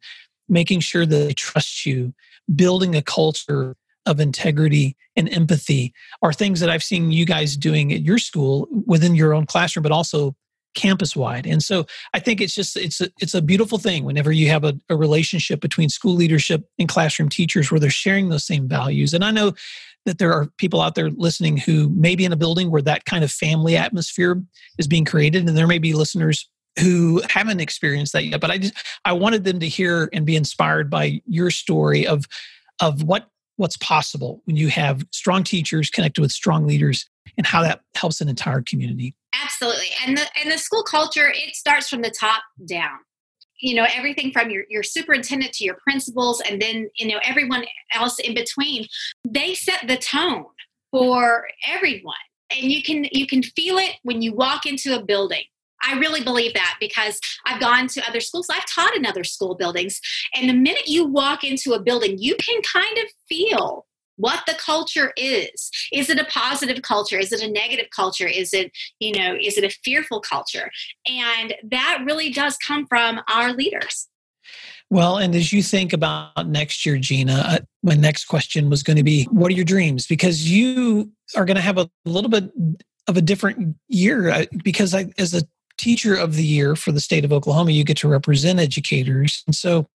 making 0.50 0.82
sure 0.82 1.06
that 1.06 1.16
they 1.16 1.34
trust 1.34 1.86
you, 1.86 2.14
building 2.54 2.96
a 2.96 3.02
culture 3.02 3.76
of 4.06 4.20
integrity 4.20 4.96
and 5.16 5.32
empathy 5.34 5.94
are 6.22 6.34
things 6.34 6.60
that 6.60 6.70
I've 6.70 6.84
seen 6.84 7.12
you 7.12 7.26
guys 7.26 7.56
doing 7.56 7.94
at 7.94 8.02
your 8.02 8.18
school 8.18 8.68
within 8.86 9.16
your 9.16 9.34
own 9.34 9.46
classroom, 9.46 9.84
but 9.84 9.92
also 9.92 10.36
campus 10.74 11.16
wide. 11.16 11.46
And 11.46 11.62
so 11.62 11.86
I 12.14 12.20
think 12.20 12.42
it's 12.42 12.56
just 12.56 12.76
it's 12.76 13.00
a, 13.00 13.10
it's 13.20 13.36
a 13.36 13.42
beautiful 13.42 13.78
thing 13.78 14.06
whenever 14.06 14.32
you 14.32 14.50
have 14.50 14.64
a, 14.64 14.74
a 14.90 14.96
relationship 14.96 15.62
between 15.62 15.90
school 15.90 16.16
leadership 16.16 16.68
and 16.80 16.90
classroom 16.90 17.30
teachers 17.30 17.72
where 17.72 17.80
they're 17.80 17.90
sharing 17.90 18.30
those 18.30 18.46
same 18.46 18.68
values. 18.68 19.14
And 19.14 19.24
I 19.24 19.32
know 19.32 19.54
that 20.06 20.18
there 20.18 20.34
are 20.34 20.48
people 20.58 20.82
out 20.82 20.96
there 20.96 21.10
listening 21.12 21.58
who 21.58 21.90
may 21.90 22.16
be 22.16 22.26
in 22.26 22.34
a 22.34 22.38
building 22.38 22.72
where 22.72 22.82
that 22.82 23.06
kind 23.06 23.24
of 23.24 23.32
family 23.32 23.78
atmosphere 23.78 24.42
is 24.78 24.88
being 24.88 25.06
created 25.06 25.48
and 25.48 25.58
there 25.58 25.68
may 25.68 25.80
be 25.80 25.94
listeners 25.94 26.50
who 26.80 27.22
haven't 27.30 27.62
experienced 27.62 28.14
that 28.14 28.26
yet 28.26 28.42
but 28.42 28.50
i 28.50 28.58
just 28.58 28.74
i 29.06 29.14
wanted 29.14 29.44
them 29.44 29.60
to 29.60 29.68
hear 29.68 30.10
and 30.12 30.26
be 30.26 30.36
inspired 30.36 30.90
by 30.90 31.22
your 31.28 31.52
story 31.52 32.06
of 32.06 32.26
of 32.82 33.04
what 33.04 33.30
what's 33.58 33.78
possible 33.78 34.42
when 34.46 34.56
you 34.56 34.70
have 34.70 35.06
strong 35.12 35.44
teachers 35.44 35.90
connected 35.90 36.22
with 36.22 36.32
strong 36.32 36.66
leaders 36.66 37.10
and 37.38 37.46
how 37.46 37.62
that 37.62 37.82
helps 37.96 38.22
an 38.22 38.30
entire 38.30 38.62
community. 38.62 39.16
Absolutely. 39.44 39.88
And 40.06 40.18
the 40.18 40.26
and 40.42 40.52
the 40.52 40.58
school 40.58 40.84
culture 40.84 41.30
it 41.30 41.56
starts 41.56 41.90
from 41.90 42.02
the 42.02 42.12
top 42.12 42.44
down. 42.68 43.00
You 43.60 43.76
know 43.76 43.88
everything 43.96 44.32
from 44.32 44.50
your, 44.50 44.64
your 44.70 44.84
superintendent 44.84 45.54
to 45.54 45.64
your 45.64 45.78
principals 45.84 46.42
and 46.42 46.62
then 46.62 46.90
you 46.96 47.08
know 47.08 47.20
everyone 47.24 47.66
else 47.94 48.20
in 48.20 48.34
between 48.34 48.88
they 49.28 49.54
set 49.56 49.88
the 49.88 49.98
tone 49.98 50.46
for 50.92 51.48
everyone. 51.68 52.16
And 52.52 52.72
you 52.72 52.84
can 52.84 53.08
you 53.12 53.26
can 53.26 53.42
feel 53.42 53.78
it 53.78 53.96
when 54.04 54.22
you 54.22 54.34
walk 54.34 54.66
into 54.66 54.96
a 54.96 55.04
building 55.04 55.44
I 55.84 55.98
really 56.00 56.24
believe 56.24 56.54
that 56.54 56.78
because 56.80 57.20
I've 57.46 57.60
gone 57.60 57.88
to 57.90 58.08
other 58.08 58.20
schools. 58.20 58.48
I've 58.52 58.66
taught 58.66 58.96
in 58.96 59.06
other 59.06 59.24
school 59.24 59.56
buildings. 59.56 60.00
And 60.36 60.50
the 60.50 60.54
minute 60.54 60.88
you 60.88 61.06
walk 61.06 61.44
into 61.44 61.74
a 61.74 61.82
building, 61.82 62.18
you 62.18 62.36
can 62.36 62.62
kind 62.62 62.98
of 62.98 63.06
feel 63.28 63.86
what 64.18 64.44
the 64.46 64.54
culture 64.54 65.12
is. 65.18 65.72
Is 65.92 66.10
it 66.10 66.20
a 66.20 66.26
positive 66.26 66.82
culture? 66.82 67.18
Is 67.18 67.32
it 67.32 67.42
a 67.42 67.52
negative 67.52 67.88
culture? 67.96 68.28
Is 68.28 68.54
it 68.54 68.72
you 69.00 69.12
know 69.12 69.36
is 69.40 69.58
it 69.58 69.64
a 69.64 69.76
fearful 69.84 70.22
culture? 70.22 70.72
And 71.08 71.54
that 71.72 72.04
really 72.06 72.32
does 72.32 72.58
come 72.58 72.86
from 72.88 73.22
our 73.28 73.54
leaders. 73.54 74.08
Well 74.90 75.18
and 75.18 75.34
as 75.34 75.52
you 75.52 75.64
think 75.64 75.94
about 75.94 76.48
next 76.48 76.86
year 76.86 76.98
jena 76.98 77.34
uh, 77.34 77.60
my 77.82 77.96
next 77.96 78.26
question 78.26 78.70
was 78.70 78.84
going 78.84 78.98
to 78.98 79.04
be 79.04 79.24
what 79.26 79.50
are 79.52 79.56
your 79.56 79.66
dreams? 79.66 80.06
Because 80.06 80.50
you 80.50 81.12
are 81.36 81.46
going 81.46 81.56
to 81.56 81.62
have 81.62 81.78
a 81.78 81.90
little 82.06 82.30
bit 82.30 82.52
of 83.08 83.18
a 83.18 83.22
different 83.22 83.76
year 83.88 84.30
uh, 84.30 84.46
because 84.64 84.94
I, 84.94 85.08
as 85.18 85.34
a 85.34 85.42
teacher 85.78 86.16
of 86.16 86.36
the 86.36 86.44
year 86.44 86.76
for 86.76 86.92
the 86.92 87.00
state 87.00 87.26
of 87.26 87.34
oklahoma 87.34 87.72
you 87.72 87.84
get 87.84 87.98
to 87.98 88.08
represent 88.08 88.60
educators 88.60 89.44
and 89.48 89.56
so 89.56 89.88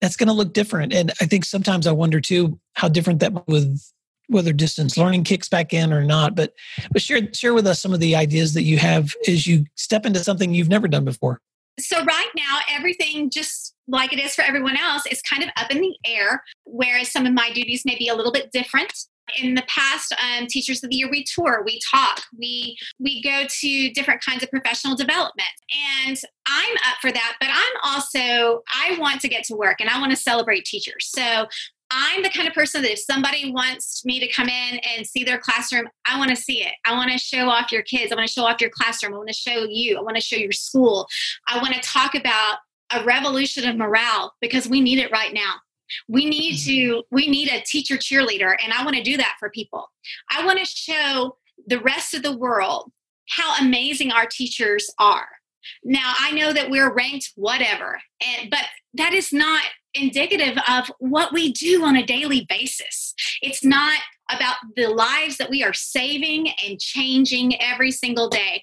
that's 0.00 0.16
going 0.16 0.28
to 0.28 0.32
look 0.32 0.52
different. 0.52 0.92
And 0.92 1.12
I 1.20 1.26
think 1.26 1.44
sometimes 1.44 1.86
I 1.86 1.92
wonder 1.92 2.20
too 2.20 2.58
how 2.74 2.88
different 2.88 3.20
that 3.20 3.46
with 3.46 3.80
whether 4.28 4.52
distance 4.52 4.96
learning 4.96 5.24
kicks 5.24 5.48
back 5.48 5.72
in 5.72 5.92
or 5.92 6.04
not. 6.04 6.34
But 6.34 6.54
but 6.90 7.02
share 7.02 7.32
share 7.34 7.54
with 7.54 7.66
us 7.66 7.80
some 7.80 7.92
of 7.92 8.00
the 8.00 8.16
ideas 8.16 8.54
that 8.54 8.62
you 8.62 8.78
have 8.78 9.12
as 9.28 9.46
you 9.46 9.66
step 9.74 10.06
into 10.06 10.20
something 10.20 10.54
you've 10.54 10.68
never 10.68 10.88
done 10.88 11.04
before. 11.04 11.40
So 11.78 12.02
right 12.04 12.30
now, 12.36 12.58
everything 12.70 13.30
just 13.30 13.74
like 13.88 14.12
it 14.12 14.18
is 14.18 14.34
for 14.34 14.42
everyone 14.42 14.76
else 14.76 15.06
is 15.06 15.22
kind 15.22 15.42
of 15.42 15.50
up 15.56 15.70
in 15.70 15.80
the 15.80 15.96
air. 16.06 16.42
Whereas 16.64 17.10
some 17.10 17.26
of 17.26 17.32
my 17.32 17.50
duties 17.52 17.82
may 17.84 17.96
be 17.96 18.08
a 18.08 18.14
little 18.14 18.32
bit 18.32 18.52
different 18.52 18.92
in 19.38 19.54
the 19.54 19.64
past 19.68 20.12
um, 20.12 20.46
teachers 20.46 20.82
of 20.82 20.90
the 20.90 20.96
year 20.96 21.08
we 21.10 21.24
tour 21.24 21.62
we 21.64 21.80
talk 21.90 22.22
we 22.38 22.76
we 22.98 23.22
go 23.22 23.44
to 23.48 23.90
different 23.90 24.20
kinds 24.24 24.42
of 24.42 24.50
professional 24.50 24.96
development 24.96 25.48
and 26.04 26.20
i'm 26.46 26.74
up 26.88 26.96
for 27.00 27.12
that 27.12 27.36
but 27.40 27.48
i'm 27.50 27.92
also 27.94 28.62
i 28.72 28.96
want 28.98 29.20
to 29.20 29.28
get 29.28 29.44
to 29.44 29.54
work 29.54 29.76
and 29.80 29.88
i 29.88 30.00
want 30.00 30.10
to 30.10 30.16
celebrate 30.16 30.64
teachers 30.64 31.08
so 31.08 31.46
I'm 31.90 32.22
the 32.22 32.30
kind 32.30 32.46
of 32.46 32.54
person 32.54 32.82
that 32.82 32.92
if 32.92 33.00
somebody 33.00 33.50
wants 33.50 34.04
me 34.04 34.20
to 34.20 34.32
come 34.32 34.48
in 34.48 34.78
and 34.78 35.04
see 35.04 35.24
their 35.24 35.38
classroom, 35.38 35.88
I 36.06 36.18
want 36.18 36.30
to 36.30 36.36
see 36.36 36.62
it. 36.62 36.72
I 36.86 36.94
want 36.94 37.10
to 37.10 37.18
show 37.18 37.48
off 37.48 37.72
your 37.72 37.82
kids. 37.82 38.12
I 38.12 38.14
want 38.14 38.28
to 38.28 38.32
show 38.32 38.44
off 38.44 38.60
your 38.60 38.70
classroom. 38.70 39.12
I 39.14 39.16
want 39.16 39.28
to 39.28 39.34
show 39.34 39.66
you. 39.68 39.98
I 39.98 40.02
want 40.02 40.14
to 40.14 40.22
show 40.22 40.36
your 40.36 40.52
school. 40.52 41.08
I 41.48 41.58
want 41.58 41.74
to 41.74 41.80
talk 41.80 42.14
about 42.14 42.58
a 42.92 43.02
revolution 43.04 43.68
of 43.68 43.76
morale 43.76 44.34
because 44.40 44.68
we 44.68 44.80
need 44.80 45.00
it 45.00 45.10
right 45.10 45.34
now. 45.34 45.54
We 46.08 46.26
need 46.26 46.58
to, 46.64 47.02
we 47.10 47.28
need 47.28 47.48
a 47.48 47.62
teacher 47.62 47.96
cheerleader, 47.96 48.54
and 48.62 48.72
I 48.72 48.84
want 48.84 48.96
to 48.96 49.02
do 49.02 49.16
that 49.16 49.36
for 49.38 49.50
people. 49.50 49.90
I 50.30 50.44
want 50.44 50.58
to 50.58 50.64
show 50.64 51.36
the 51.66 51.80
rest 51.80 52.14
of 52.14 52.22
the 52.22 52.36
world 52.36 52.90
how 53.30 53.56
amazing 53.64 54.12
our 54.12 54.26
teachers 54.26 54.90
are. 54.98 55.28
Now, 55.84 56.14
I 56.18 56.32
know 56.32 56.52
that 56.52 56.70
we're 56.70 56.92
ranked 56.92 57.32
whatever, 57.36 58.00
and, 58.24 58.50
but 58.50 58.64
that 58.94 59.12
is 59.12 59.32
not 59.32 59.62
indicative 59.94 60.56
of 60.68 60.90
what 60.98 61.32
we 61.32 61.52
do 61.52 61.84
on 61.84 61.96
a 61.96 62.06
daily 62.06 62.46
basis. 62.48 63.14
It's 63.42 63.64
not 63.64 63.98
about 64.30 64.56
the 64.76 64.88
lives 64.88 65.36
that 65.38 65.50
we 65.50 65.62
are 65.64 65.72
saving 65.72 66.50
and 66.64 66.80
changing 66.80 67.60
every 67.60 67.90
single 67.90 68.28
day. 68.28 68.62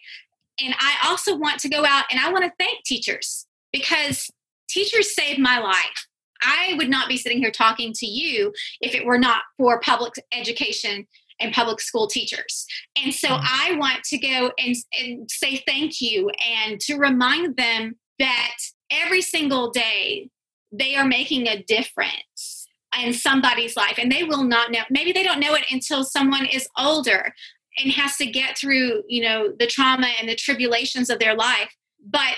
And 0.63 0.73
I 0.79 0.95
also 1.05 1.35
want 1.35 1.59
to 1.61 1.69
go 1.69 1.85
out 1.85 2.05
and 2.09 2.19
I 2.19 2.31
want 2.31 2.45
to 2.45 2.53
thank 2.57 2.83
teachers 2.83 3.45
because 3.71 4.29
teachers 4.69 5.13
saved 5.13 5.39
my 5.39 5.59
life. 5.59 6.07
I 6.41 6.73
would 6.77 6.89
not 6.89 7.07
be 7.07 7.17
sitting 7.17 7.39
here 7.39 7.51
talking 7.51 7.93
to 7.93 8.05
you 8.05 8.53
if 8.81 8.93
it 8.93 9.05
were 9.05 9.17
not 9.17 9.43
for 9.57 9.79
public 9.79 10.13
education 10.31 11.07
and 11.39 11.53
public 11.53 11.79
school 11.81 12.07
teachers. 12.07 12.65
And 13.01 13.13
so 13.13 13.29
mm-hmm. 13.29 13.45
I 13.45 13.77
want 13.77 14.03
to 14.05 14.17
go 14.17 14.51
and, 14.57 14.75
and 14.99 15.29
say 15.29 15.63
thank 15.67 16.01
you 16.01 16.31
and 16.49 16.79
to 16.81 16.97
remind 16.97 17.57
them 17.57 17.95
that 18.19 18.57
every 18.91 19.21
single 19.21 19.69
day 19.69 20.29
they 20.71 20.95
are 20.95 21.05
making 21.05 21.47
a 21.47 21.63
difference 21.63 22.67
in 23.01 23.13
somebody's 23.13 23.75
life 23.75 23.97
and 23.97 24.11
they 24.11 24.23
will 24.23 24.43
not 24.43 24.71
know 24.71 24.79
maybe 24.89 25.11
they 25.11 25.23
don't 25.23 25.39
know 25.39 25.53
it 25.53 25.65
until 25.71 26.03
someone 26.03 26.45
is 26.45 26.67
older 26.77 27.33
and 27.77 27.91
has 27.91 28.17
to 28.17 28.25
get 28.25 28.57
through 28.57 29.03
you 29.07 29.21
know 29.21 29.53
the 29.59 29.67
trauma 29.67 30.07
and 30.19 30.27
the 30.27 30.35
tribulations 30.35 31.09
of 31.09 31.19
their 31.19 31.35
life 31.35 31.75
but 32.09 32.33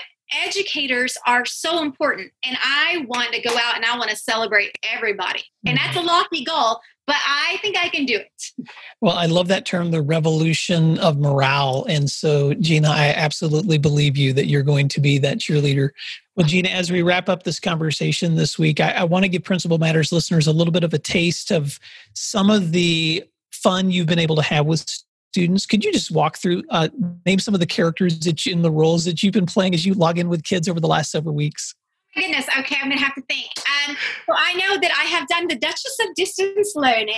educators 0.46 1.16
are 1.26 1.44
so 1.44 1.82
important 1.82 2.30
and 2.44 2.56
i 2.62 3.04
want 3.08 3.32
to 3.32 3.40
go 3.40 3.50
out 3.56 3.76
and 3.76 3.84
i 3.84 3.96
want 3.96 4.10
to 4.10 4.16
celebrate 4.16 4.76
everybody. 4.82 5.42
And 5.66 5.76
that's 5.76 5.96
a 5.96 5.98
mm-hmm. 5.98 6.08
lofty 6.08 6.44
goal 6.44 6.80
but 7.06 7.16
i 7.26 7.58
think 7.60 7.76
i 7.76 7.88
can 7.88 8.04
do 8.04 8.16
it. 8.16 8.68
Well 9.00 9.16
i 9.16 9.26
love 9.26 9.48
that 9.48 9.66
term 9.66 9.90
the 9.90 10.02
revolution 10.02 10.98
of 10.98 11.18
morale. 11.18 11.84
And 11.88 12.10
so 12.10 12.54
jena 12.54 12.90
i 12.90 13.08
absolutely 13.08 13.78
believe 13.78 14.16
you 14.16 14.32
that 14.34 14.46
you're 14.46 14.62
going 14.62 14.88
to 14.88 15.00
be 15.00 15.18
that 15.18 15.38
cheerleader. 15.38 15.90
Well 16.36 16.46
jena 16.46 16.68
as 16.68 16.90
we 16.90 17.02
wrap 17.02 17.28
up 17.28 17.42
this 17.42 17.60
conversation 17.60 18.36
this 18.36 18.58
week 18.58 18.80
i, 18.80 18.90
I 18.90 19.04
want 19.04 19.24
to 19.24 19.28
give 19.28 19.44
principal 19.44 19.78
matters 19.78 20.12
listeners 20.12 20.46
a 20.46 20.52
little 20.52 20.72
bit 20.72 20.84
of 20.84 20.94
a 20.94 20.98
taste 20.98 21.50
of 21.50 21.78
some 22.14 22.50
of 22.50 22.72
the 22.72 23.24
fun 23.52 23.90
you've 23.90 24.06
been 24.06 24.18
able 24.18 24.36
to 24.36 24.42
have 24.42 24.66
with 24.66 24.86
students. 25.32 25.66
Could 25.66 25.84
you 25.84 25.92
just 25.92 26.10
walk 26.10 26.38
through, 26.38 26.62
uh, 26.70 26.88
name 27.24 27.38
some 27.38 27.54
of 27.54 27.60
the 27.60 27.66
characters 27.66 28.18
that 28.20 28.44
you, 28.44 28.52
in 28.52 28.62
the 28.62 28.70
roles 28.70 29.04
that 29.04 29.22
you've 29.22 29.32
been 29.32 29.46
playing 29.46 29.74
as 29.74 29.86
you 29.86 29.94
log 29.94 30.18
in 30.18 30.28
with 30.28 30.42
kids 30.42 30.68
over 30.68 30.80
the 30.80 30.88
last 30.88 31.10
several 31.10 31.34
weeks? 31.34 31.74
My 32.16 32.22
goodness. 32.22 32.46
Okay, 32.58 32.76
I'm 32.82 32.88
going 32.88 32.98
to 32.98 33.04
have 33.04 33.14
to 33.14 33.22
think. 33.22 33.50
Um, 33.88 33.96
well, 34.26 34.36
I 34.40 34.54
know 34.54 34.78
that 34.80 34.90
I 34.90 35.04
have 35.04 35.28
done 35.28 35.46
the 35.46 35.54
Duchess 35.54 35.96
of 36.00 36.14
Distance 36.16 36.72
Learning 36.74 37.14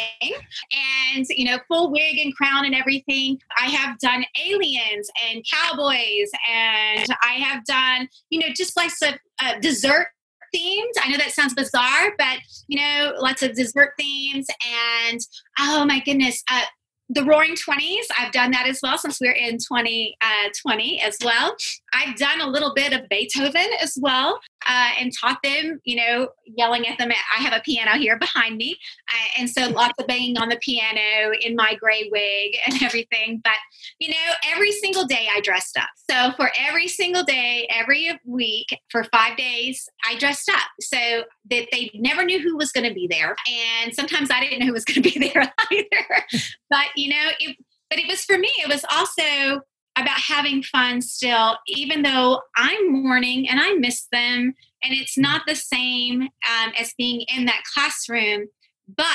and, 1.15 1.25
you 1.31 1.47
know, 1.47 1.59
full 1.67 1.91
wig 1.91 2.19
and 2.19 2.35
crown 2.37 2.67
and 2.67 2.75
everything. 2.75 3.39
I 3.59 3.69
have 3.69 3.99
done 4.01 4.25
aliens 4.47 5.09
and 5.31 5.43
cowboys 5.51 6.31
and 6.51 7.09
I 7.25 7.35
have 7.39 7.65
done, 7.65 8.09
you 8.29 8.41
know, 8.41 8.49
just 8.55 8.77
like 8.77 8.91
some 8.91 9.15
uh, 9.43 9.59
dessert 9.61 10.09
themes. 10.53 10.95
I 11.03 11.11
know 11.11 11.17
that 11.17 11.33
sounds 11.33 11.55
bizarre, 11.55 12.13
but 12.19 12.39
you 12.69 12.79
know, 12.79 13.15
lots 13.19 13.43
of 13.43 13.55
dessert 13.55 13.93
themes 13.99 14.47
and 15.11 15.21
oh 15.59 15.87
my 15.87 16.01
goodness, 16.01 16.43
uh, 16.51 16.61
the 17.09 17.25
Roaring 17.25 17.57
Twenties, 17.57 18.07
I've 18.19 18.33
done 18.33 18.51
that 18.53 18.67
as 18.67 18.81
well 18.83 18.97
since 18.97 19.21
we're 19.21 19.33
in 19.33 19.59
2020 19.59 21.03
uh, 21.03 21.07
as 21.07 21.17
well. 21.25 21.55
I've 21.93 22.17
done 22.17 22.41
a 22.41 22.47
little 22.47 22.73
bit 22.75 22.93
of 22.93 23.09
Beethoven 23.09 23.67
as 23.81 23.99
well 24.01 24.41
uh, 24.67 24.91
and 24.99 25.13
taught 25.19 25.39
them, 25.43 25.81
you 25.85 25.97
know, 25.97 26.29
yelling 26.47 26.87
at 26.87 26.99
them. 26.99 27.11
I 27.11 27.43
have 27.43 27.53
a 27.53 27.61
piano 27.61 27.93
here 27.93 28.19
behind 28.19 28.57
me. 28.57 28.77
Uh, 29.09 29.41
and 29.41 29.51
so 29.51 29.69
lots 29.69 29.95
of 29.99 30.07
banging 30.07 30.39
on 30.39 30.49
the 30.49 30.57
piano 30.57 31.33
in 31.41 31.57
my 31.57 31.75
gray 31.75 32.09
wig 32.11 32.57
and 32.67 32.83
everything. 32.83 33.41
But, 33.43 33.57
you 33.99 34.11
know, 34.11 34.33
every 34.53 34.73
single 34.73 35.05
day 35.05 35.29
I 35.35 35.41
dressed 35.41 35.77
up. 35.77 35.89
So 36.11 36.33
for 36.37 36.51
every 36.59 36.89
single 36.89 37.25
day, 37.25 37.67
every 37.71 38.19
week, 38.25 38.69
for 38.91 39.05
five 39.05 39.37
days, 39.37 39.89
I 40.09 40.17
dressed 40.19 40.49
up 40.49 40.69
so 40.81 41.25
that 41.51 41.69
they 41.73 41.91
never 41.95 42.25
knew 42.25 42.41
who 42.41 42.57
was 42.57 42.73
going 42.73 42.89
to 42.89 42.95
be 42.95 43.07
there. 43.07 43.37
And 43.83 43.95
sometimes 43.95 44.31
I 44.31 44.41
didn't 44.41 44.61
know 44.61 44.67
who 44.67 44.73
was 44.73 44.85
going 44.85 45.03
to 45.03 45.11
be 45.11 45.19
there 45.35 45.53
either. 45.71 46.25
but, 46.71 46.87
you 46.97 47.11
know, 47.11 47.31
it, 47.41 47.57
but 47.91 47.99
it 47.99 48.09
was 48.09 48.25
for 48.25 48.39
me, 48.39 48.51
it 48.59 48.69
was 48.69 48.85
also 48.91 49.61
about 49.97 50.21
having 50.21 50.63
fun 50.63 51.03
still, 51.03 51.57
even 51.67 52.03
though 52.03 52.41
I'm 52.57 52.93
mourning 52.93 53.49
and 53.49 53.61
I 53.61 53.75
miss 53.75 54.07
them. 54.11 54.55
And 54.83 54.95
it's 54.95 55.19
not 55.19 55.43
the 55.47 55.55
same 55.55 56.23
um, 56.23 56.73
as 56.79 56.95
being 56.97 57.23
in 57.35 57.45
that 57.45 57.63
classroom, 57.73 58.49
but 58.97 59.07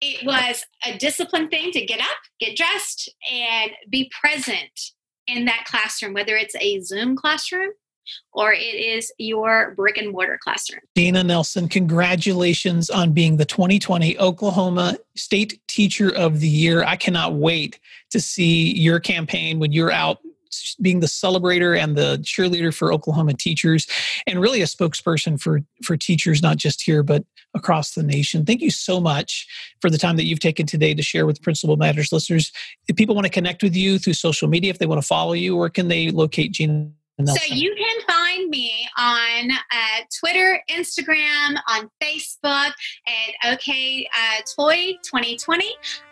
it 0.00 0.24
was 0.24 0.64
a 0.84 0.96
discipline 0.96 1.48
thing 1.48 1.70
to 1.72 1.84
get 1.84 2.00
up, 2.00 2.18
get 2.38 2.56
dressed, 2.56 3.12
and 3.30 3.72
be 3.90 4.10
present 4.20 4.92
in 5.26 5.44
that 5.46 5.64
classroom, 5.66 6.14
whether 6.14 6.36
it's 6.36 6.54
a 6.56 6.80
Zoom 6.80 7.16
classroom 7.16 7.70
or 8.32 8.52
it 8.52 8.58
is 8.58 9.12
your 9.18 9.74
brick 9.74 9.96
and 9.96 10.12
mortar 10.12 10.38
classroom. 10.42 10.80
Dana 10.94 11.24
Nelson, 11.24 11.68
congratulations 11.68 12.90
on 12.90 13.12
being 13.12 13.36
the 13.36 13.44
2020 13.44 14.18
Oklahoma 14.18 14.96
State 15.16 15.60
Teacher 15.68 16.14
of 16.14 16.40
the 16.40 16.48
Year. 16.48 16.84
I 16.84 16.96
cannot 16.96 17.34
wait 17.34 17.78
to 18.10 18.20
see 18.20 18.74
your 18.76 19.00
campaign 19.00 19.58
when 19.58 19.72
you're 19.72 19.90
out 19.90 20.18
being 20.80 21.00
the 21.00 21.06
celebrator 21.06 21.78
and 21.78 21.96
the 21.96 22.18
cheerleader 22.22 22.74
for 22.74 22.92
Oklahoma 22.92 23.34
teachers, 23.34 23.86
and 24.26 24.40
really 24.40 24.62
a 24.62 24.66
spokesperson 24.66 25.40
for 25.40 25.60
for 25.82 25.96
teachers, 25.96 26.42
not 26.42 26.56
just 26.56 26.82
here 26.82 27.02
but 27.02 27.24
across 27.54 27.94
the 27.94 28.02
nation. 28.02 28.44
Thank 28.44 28.60
you 28.60 28.70
so 28.70 29.00
much 29.00 29.46
for 29.80 29.90
the 29.90 29.98
time 29.98 30.16
that 30.16 30.24
you've 30.24 30.40
taken 30.40 30.66
today 30.66 30.94
to 30.94 31.02
share 31.02 31.26
with 31.26 31.42
Principal 31.42 31.76
Matters 31.76 32.12
listeners. 32.12 32.52
If 32.88 32.96
people 32.96 33.14
want 33.14 33.26
to 33.26 33.32
connect 33.32 33.62
with 33.62 33.74
you 33.74 33.98
through 33.98 34.14
social 34.14 34.48
media, 34.48 34.70
if 34.70 34.78
they 34.78 34.86
want 34.86 35.00
to 35.00 35.06
follow 35.06 35.32
you, 35.32 35.56
where 35.56 35.70
can 35.70 35.88
they 35.88 36.10
locate 36.10 36.52
Jena? 36.52 36.90
So 37.24 37.54
you 37.54 37.74
can 37.74 38.00
find 38.06 38.50
me 38.50 38.86
on 38.98 39.50
uh, 39.50 40.04
Twitter, 40.20 40.62
Instagram, 40.70 41.56
on 41.66 41.90
Facebook 42.02 42.72
at 43.06 43.54
OK 43.54 44.06
uh, 44.14 44.42
Toy 44.54 44.98
2020. 45.02 45.64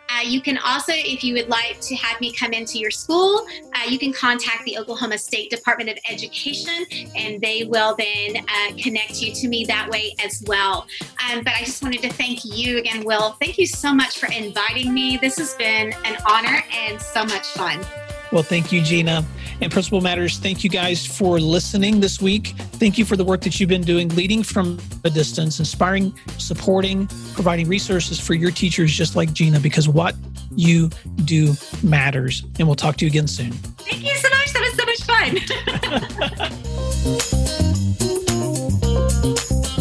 Uh, 0.09 0.21
you 0.21 0.41
can 0.41 0.57
also, 0.59 0.93
if 0.95 1.23
you 1.23 1.33
would 1.35 1.47
like 1.47 1.79
to 1.81 1.95
have 1.95 2.19
me 2.21 2.33
come 2.33 2.53
into 2.53 2.79
your 2.79 2.89
school, 2.89 3.45
uh, 3.75 3.87
you 3.87 3.99
can 3.99 4.13
contact 4.13 4.63
the 4.65 4.77
Oklahoma 4.79 5.17
State 5.17 5.51
Department 5.51 5.89
of 5.89 5.97
Education 6.09 6.85
and 7.15 7.39
they 7.39 7.65
will 7.65 7.95
then 7.97 8.37
uh, 8.37 8.73
connect 8.81 9.21
you 9.21 9.31
to 9.33 9.47
me 9.47 9.63
that 9.65 9.87
way 9.89 10.15
as 10.23 10.43
well. 10.47 10.87
Um, 11.29 11.43
but 11.43 11.53
I 11.53 11.63
just 11.63 11.83
wanted 11.83 12.01
to 12.01 12.09
thank 12.13 12.45
you 12.45 12.77
again, 12.79 13.03
Will. 13.03 13.31
Thank 13.39 13.59
you 13.59 13.67
so 13.67 13.93
much 13.93 14.19
for 14.19 14.31
inviting 14.31 14.93
me. 14.93 15.17
This 15.17 15.37
has 15.37 15.53
been 15.55 15.93
an 16.03 16.17
honor 16.27 16.63
and 16.71 16.99
so 16.99 17.23
much 17.25 17.45
fun. 17.49 17.83
Well, 18.31 18.43
thank 18.43 18.71
you, 18.71 18.81
Jena. 18.81 19.23
And 19.61 19.71
Principal 19.71 20.01
Matters, 20.01 20.37
thank 20.37 20.63
you 20.63 20.69
guys 20.69 21.05
for 21.05 21.39
listening 21.39 21.99
this 21.99 22.21
week. 22.21 22.47
Thank 22.73 22.97
you 22.97 23.05
for 23.05 23.15
the 23.15 23.23
work 23.23 23.41
that 23.41 23.59
you've 23.59 23.69
been 23.69 23.83
doing, 23.83 24.09
leading 24.09 24.43
from 24.43 24.79
a 25.03 25.09
distance, 25.09 25.59
inspiring, 25.59 26.13
supporting, 26.37 27.07
providing 27.33 27.67
resources 27.67 28.19
for 28.19 28.33
your 28.33 28.51
teachers 28.51 28.91
just 28.91 29.15
like 29.15 29.31
Jena, 29.33 29.59
because 29.59 29.87
what 29.87 30.15
you 30.55 30.89
do 31.23 31.53
matters. 31.83 32.43
And 32.59 32.67
we'll 32.67 32.75
talk 32.75 32.97
to 32.97 33.05
you 33.05 33.09
again 33.09 33.27
soon. 33.27 33.51
Thank 33.51 34.03
you 34.03 34.15
so 34.15 34.29
much. 34.29 34.53
That 34.53 34.61
was 34.61 34.73
so 34.75 34.85
much 34.85 35.03
fun. 35.03 35.37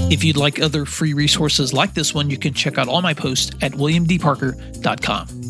if 0.13 0.23
you'd 0.23 0.37
like 0.37 0.61
other 0.61 0.85
free 0.85 1.15
resources 1.15 1.73
like 1.73 1.95
this 1.95 2.15
one, 2.15 2.31
you 2.31 2.39
can 2.39 2.55
check 2.55 2.79
out 2.79 2.89
all 2.89 3.03
my 3.03 3.15
posts 3.15 3.51
at 3.63 3.73
williamdparker.com. 3.73 5.44